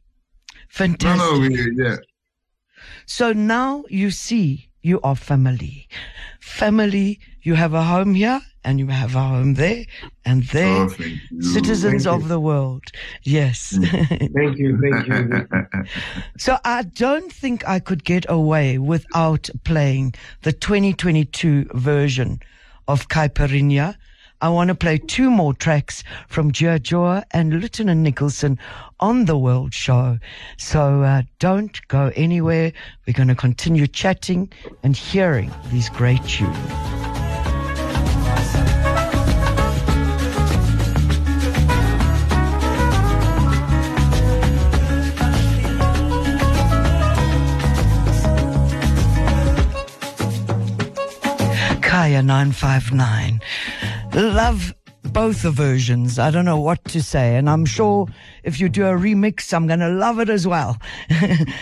Fantastic. 0.71 1.19
No, 1.19 1.35
no, 1.35 1.41
we, 1.41 1.85
yeah. 1.85 1.97
So 3.11 3.33
now 3.33 3.83
you 3.89 4.13
see 4.13 4.71
you 4.83 5.01
are 5.01 5.17
family. 5.17 5.89
Family, 6.39 7.19
you 7.43 7.55
have 7.55 7.75
a 7.75 7.83
home 7.83 8.15
here 8.15 8.41
and 8.63 8.79
you 8.79 8.87
have 8.87 9.17
a 9.17 9.21
home 9.21 9.55
there 9.55 9.85
and 10.25 10.45
there. 10.45 10.85
Oh. 10.85 11.41
Citizens 11.41 12.05
Thank 12.05 12.15
of 12.15 12.23
you. 12.23 12.29
the 12.29 12.39
world. 12.39 12.85
Yes. 13.25 13.73
Mm. 13.77 14.33
Thank 14.37 14.59
you, 14.59 14.81
thank 14.81 15.09
you. 15.09 15.85
so 16.39 16.59
I 16.65 16.85
don't 16.85 17.33
think 17.33 17.67
I 17.67 17.81
could 17.81 18.05
get 18.05 18.27
away 18.29 18.79
without 18.79 19.51
playing 19.65 20.15
the 20.43 20.53
2022 20.53 21.65
version 21.75 22.39
of 22.87 23.09
Caipirinha. 23.09 23.97
I 24.43 24.49
want 24.49 24.69
to 24.69 24.75
play 24.75 24.97
two 24.97 25.31
more 25.31 25.53
tracks 25.53 26.03
from 26.27 26.51
Joa 26.51 27.25
and 27.31 27.61
Lieutenant 27.61 28.01
Nicholson 28.01 28.59
on 28.99 29.27
the 29.27 29.37
World 29.37 29.75
Show. 29.75 30.19
So 30.57 31.03
uh, 31.03 31.23
don't 31.39 31.87
go 31.89 32.11
anywhere. 32.17 32.73
We're 33.07 33.13
going 33.13 33.29
to 33.29 33.35
continue 33.35 33.87
chatting 33.87 34.51
and 34.83 34.97
hearing 34.97 35.51
these 35.71 35.91
great 35.91 36.25
tunes. 36.25 36.57
Kaya 51.83 52.23
959. 52.23 53.41
Love 54.13 54.75
both 55.13 55.43
the 55.43 55.51
versions. 55.51 56.19
I 56.19 56.31
don't 56.31 56.45
know 56.45 56.61
what 56.61 56.85
to 56.87 57.03
say. 57.03 57.37
And 57.37 57.49
I'm 57.49 57.65
sure 57.65 58.07
if 58.45 58.61
you 58.61 58.69
do 58.69 58.87
a 58.87 58.93
remix, 58.93 59.53
I'm 59.53 59.67
going 59.67 59.81
to 59.81 59.89
love 59.89 60.21
it 60.21 60.29
as 60.29 60.47
well. 60.47 60.77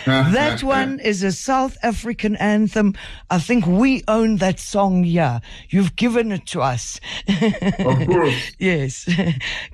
that 0.05 0.61
one 0.63 0.99
is 0.99 1.23
a 1.23 1.31
South 1.31 1.77
African 1.81 2.35
anthem. 2.35 2.95
I 3.29 3.39
think 3.39 3.65
we 3.65 4.03
own 4.07 4.37
that 4.37 4.59
song 4.59 5.03
Yeah, 5.03 5.39
You've 5.69 5.95
given 5.95 6.31
it 6.31 6.45
to 6.47 6.61
us. 6.61 6.99
Of 7.27 8.07
course. 8.07 8.51
Yes. 8.59 9.05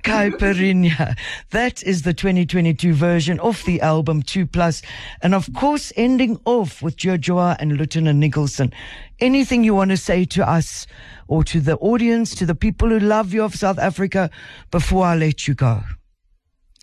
Caipirinha. 0.04 1.18
That 1.50 1.84
is 1.84 2.04
the 2.04 2.14
2022 2.14 2.94
version 2.94 3.40
of 3.40 3.64
the 3.66 3.82
album 3.82 4.22
2 4.22 4.46
Plus. 4.46 4.82
And 5.22 5.34
of 5.34 5.52
course, 5.54 5.92
ending 5.96 6.40
off 6.46 6.82
with 6.82 6.98
DjeuhDjoah 6.98 7.58
and 7.60 7.78
Lieutenant 7.78 8.20
Nicholson. 8.20 8.72
Anything 9.20 9.64
you 9.64 9.74
want 9.74 9.92
to 9.92 9.98
say 9.98 10.26
to 10.26 10.48
us 10.48 10.88
or 11.28 11.44
to 11.46 11.62
the 11.62 11.78
audience, 11.78 12.36
to 12.36 12.46
the 12.46 12.56
people 12.56 12.90
who 12.90 13.00
love 13.00 13.34
you 13.34 13.44
of 13.44 13.56
South 13.56 13.80
Africa 13.80 14.30
before 14.72 15.06
I 15.06 15.16
let 15.16 15.48
you 15.48 15.54
go? 15.54 15.82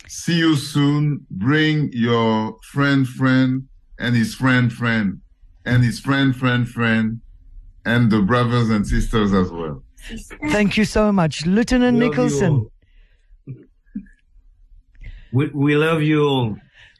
See 0.09 0.39
you 0.39 0.57
soon. 0.57 1.27
Bring 1.31 1.91
your 1.93 2.57
friend, 2.65 3.07
friend, 3.07 3.69
and 3.99 4.17
his 4.17 4.35
friend, 4.35 4.73
friend, 4.73 5.21
and 5.65 5.85
his 5.85 6.01
friend, 6.01 6.35
friend, 6.35 6.69
friend, 6.69 7.21
and 7.85 8.11
the 8.11 8.21
brothers 8.21 8.71
and 8.71 8.87
sisters 8.87 9.33
as 9.33 9.51
well. 9.51 9.83
Thank 10.51 10.77
you 10.77 10.85
so 10.85 11.13
much. 11.13 11.47
Lieutenant 11.47 11.99
Love 11.99 12.03
you 12.03 12.09
Nicholson. 12.09 12.67
We, 15.33 15.47
we 15.49 15.77
love 15.77 16.03
you 16.03 16.25
all. 16.25 16.57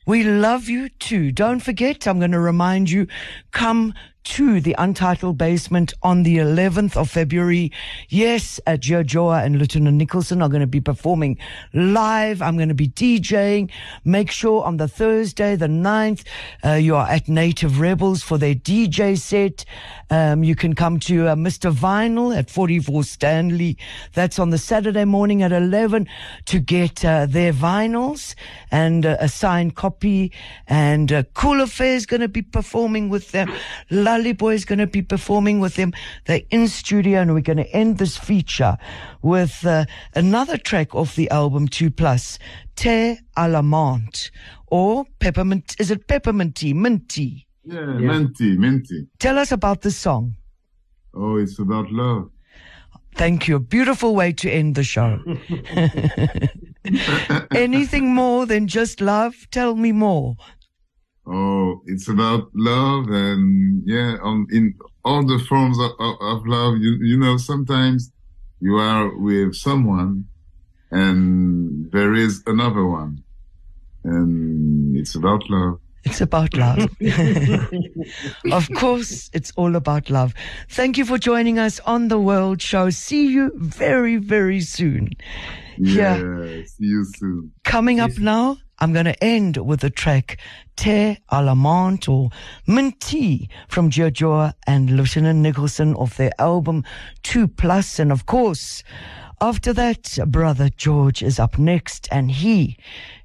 We 0.07 0.25
love 0.25 0.69
you 0.69 0.89
too. 0.89 1.33
Don't 1.33 1.61
forget, 1.61 2.09
I'm 2.09 2.19
going 2.19 2.33
to 2.33 2.41
remind 2.41 2.91
you, 2.91 3.07
come 3.53 3.95
to 4.25 4.61
the 4.61 4.75
Untitled 4.79 5.37
Basement 5.39 5.95
on 6.03 6.23
the 6.23 6.39
11th 6.39 6.97
of 6.97 7.11
February. 7.11 7.73
Yes, 8.09 8.61
uh, 8.67 8.73
DjeuhDjoah 8.73 9.45
and 9.45 9.59
Lieutenant 9.59 9.97
Nicholson 9.97 10.43
are 10.43 10.49
going 10.49 10.61
to 10.61 10.67
be 10.67 10.81
performing 10.81 11.39
live. 11.73 12.41
I'm 12.41 12.57
going 12.57 12.69
to 12.69 12.75
be 12.75 12.89
DJing. 12.89 13.71
Make 14.05 14.31
sure 14.31 14.63
on 14.65 14.77
the 14.77 14.89
Thursday, 14.89 15.57
the 15.57 15.67
9th, 15.67 16.25
uh, 16.65 16.73
you 16.73 16.97
are 16.97 17.09
at 17.09 17.29
Native 17.29 17.81
Rebels 17.81 18.23
for 18.23 18.39
their 18.39 18.55
DJ 18.55 19.19
set. 19.19 19.65
Um, 20.11 20.45
you 20.45 20.55
can 20.55 20.75
come 20.75 21.01
to 21.01 21.29
uh, 21.29 21.35
Mr. 21.35 21.73
Vinyl 21.73 22.37
at 22.37 22.51
44 22.51 23.05
Stanley. 23.05 23.79
That's 24.15 24.39
on 24.39 24.51
the 24.51 24.59
Saturday 24.59 25.05
morning 25.05 25.43
at 25.43 25.53
11 25.53 26.09
to 26.47 26.59
get 26.59 27.05
uh, 27.05 27.27
their 27.27 27.53
vinyls 27.53 28.35
and 28.71 29.07
uh, 29.07 29.17
a 29.21 29.29
signed 29.29 29.75
copy. 29.75 30.33
And 30.67 31.13
uh, 31.13 31.23
Cool 31.35 31.61
Affair 31.61 31.95
is 31.95 32.07
going 32.07 32.21
to 32.21 32.29
be 32.29 32.43
performing 32.43 33.09
with 33.09 33.33
them. 33.33 33.53
Lolly 34.13 34.35
Boy 34.35 34.53
is 34.53 34.67
going 34.67 34.79
to 34.79 34.87
be 34.87 35.01
performing 35.01 35.59
with 35.59 35.77
them. 35.77 35.95
They're 36.27 36.43
in 36.51 36.69
studio 36.69 37.23
and 37.23 37.33
we're 37.33 37.41
going 37.41 37.57
to 37.57 37.71
end 37.71 37.97
this 37.97 38.19
feature 38.19 38.77
with 39.23 39.65
uh, 39.65 39.87
another 40.15 40.59
track 40.59 40.95
off 40.95 41.17
the 41.17 41.31
album 41.31 41.67
2 41.67 41.91
Plus, 41.91 42.39
Thé 42.77 43.17
à 43.39 43.51
la 43.51 43.63
Menthe, 43.63 44.31
or 44.67 45.07
Peppermint. 45.19 45.77
Is 45.81 45.91
it 45.91 46.09
peppermint 46.09 46.57
Pepperminty? 46.57 46.75
Minty? 46.75 47.47
Yeah, 47.65 47.87
minty, 47.87 48.59
minty. 48.59 49.07
Tell 49.19 49.39
us 49.39 49.51
about 49.51 49.81
this 49.81 49.97
song. 49.97 50.37
Oh, 51.15 51.37
it's 51.37 51.59
about 51.59 51.91
love. 51.91 52.29
Thank 53.15 53.49
you. 53.49 53.61
Beautiful 53.61 54.15
way 54.15 54.33
to 54.33 54.51
end 54.51 54.75
the 54.75 54.85
show. 54.85 55.21
Anything 57.55 58.15
more 58.15 58.45
than 58.45 58.67
just 58.67 59.01
love? 59.01 59.35
Tell 59.51 59.75
me 59.75 59.93
more. 59.93 60.37
Oh, 61.27 61.83
it's 61.87 62.09
about 62.09 62.51
love 62.55 63.09
and 63.09 63.83
yeah, 63.87 64.17
on 64.23 64.47
in 64.51 64.75
all 65.05 65.25
the 65.25 65.39
forms 65.49 65.79
of, 65.79 65.93
of, 66.01 66.17
of 66.21 66.47
love. 66.47 66.79
You 66.79 66.99
you 67.01 67.17
know, 67.17 67.37
sometimes 67.37 68.11
you 68.61 68.77
are 68.77 69.17
with 69.17 69.55
someone 69.55 70.27
and 70.91 71.91
there 71.93 72.15
is 72.15 72.43
another 72.47 72.85
one, 72.85 73.23
and 74.05 74.97
it's 74.97 75.15
about 75.15 75.49
love. 75.49 75.79
It's 76.05 76.21
about 76.21 76.55
love. 76.55 76.91
of 78.53 78.69
course, 78.75 79.31
it's 79.33 79.53
all 79.57 79.77
about 79.77 80.11
love. 80.11 80.35
Thank 80.69 80.99
you 80.99 81.05
for 81.05 81.17
joining 81.17 81.59
us 81.59 81.79
on 81.81 82.09
the 82.09 82.19
World 82.19 82.61
Show. 82.61 82.91
See 82.91 83.29
you 83.29 83.53
very, 83.55 84.17
very 84.17 84.61
soon. 84.61 85.11
Yeah. 85.79 86.17
Yeah. 86.19 86.63
See 86.65 86.85
you 86.85 87.05
soon. 87.17 87.53
Coming 87.65 88.01
up 88.01 88.19
now, 88.19 88.59
I'm 88.79 88.93
going 88.93 89.05
to 89.07 89.25
end 89.25 89.59
with 89.59 89.81
the 89.81 89.91
track 89.91 90.39
Thé 90.77 91.19
à 91.31 91.45
la 91.45 91.55
Menthe 91.55 92.09
or 92.09 92.31
Minty 92.67 93.49
from 93.69 93.91
DjeuhDjoah 93.91 94.55
and 94.67 94.91
Lieutenant 94.91 95.39
Nicholson 95.39 95.95
of 95.97 96.17
their 96.17 96.33
album 96.39 96.85
2 97.23 97.47
Plus. 97.49 97.99
And 97.99 98.11
of 98.11 98.27
course, 98.27 98.83
after 99.43 99.73
that, 99.73 100.19
Brother 100.29 100.69
George 100.69 101.21
is 101.21 101.41
up 101.41 101.59
next 101.59 102.07
and 102.13 102.31
he 102.31 102.77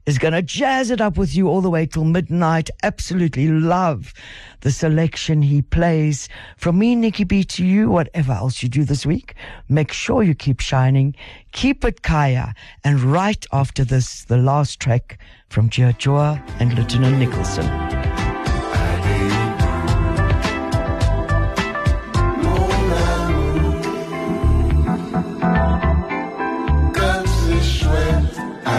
is 0.08 0.18
going 0.18 0.34
to 0.34 0.42
jazz 0.42 0.90
it 0.90 1.00
up 1.00 1.16
with 1.16 1.36
you 1.36 1.48
all 1.48 1.62
the 1.62 1.70
way 1.70 1.86
till 1.86 2.06
midnight. 2.06 2.72
Absolutely 2.82 3.50
love 3.50 4.16
the 4.62 4.72
selection 4.72 5.44
he 5.44 5.62
plays. 5.62 6.28
From 6.58 6.80
me, 6.80 6.96
Nicky 6.96 7.24
B, 7.24 7.44
to 7.44 7.64
you, 7.64 7.92
whatever 7.92 8.32
else 8.32 8.64
you 8.64 8.68
do 8.68 8.84
this 8.84 9.06
week, 9.06 9.36
make 9.70 9.92
sure 9.92 10.24
you 10.24 10.34
keep 10.34 10.60
shining, 10.60 11.14
keep 11.52 11.86
it 11.86 12.02
Kaya. 12.02 12.56
And 12.84 13.00
right 13.00 13.46
after 13.54 13.86
this, 13.86 14.24
the 14.24 14.38
last 14.38 14.80
track 14.80 15.20
from 15.50 15.70
Joa 15.70 16.44
and 16.60 16.74
Lieutenant 16.74 17.20
Nicholson. 17.20 18.07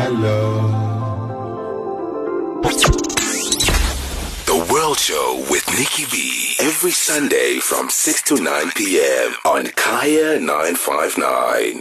Alors. 0.09 0.89
The 4.47 4.67
World 4.73 4.99
Show 4.99 5.45
with 5.51 5.69
Nicky 5.79 6.07
B. 6.11 6.55
Every 6.61 6.93
Sunday 6.93 7.59
from 7.59 7.91
6 7.91 8.23
to 8.23 8.37
9 8.43 8.71
p.m. 8.75 9.35
on 9.45 9.67
Kaya 9.77 10.41
959. 10.41 11.77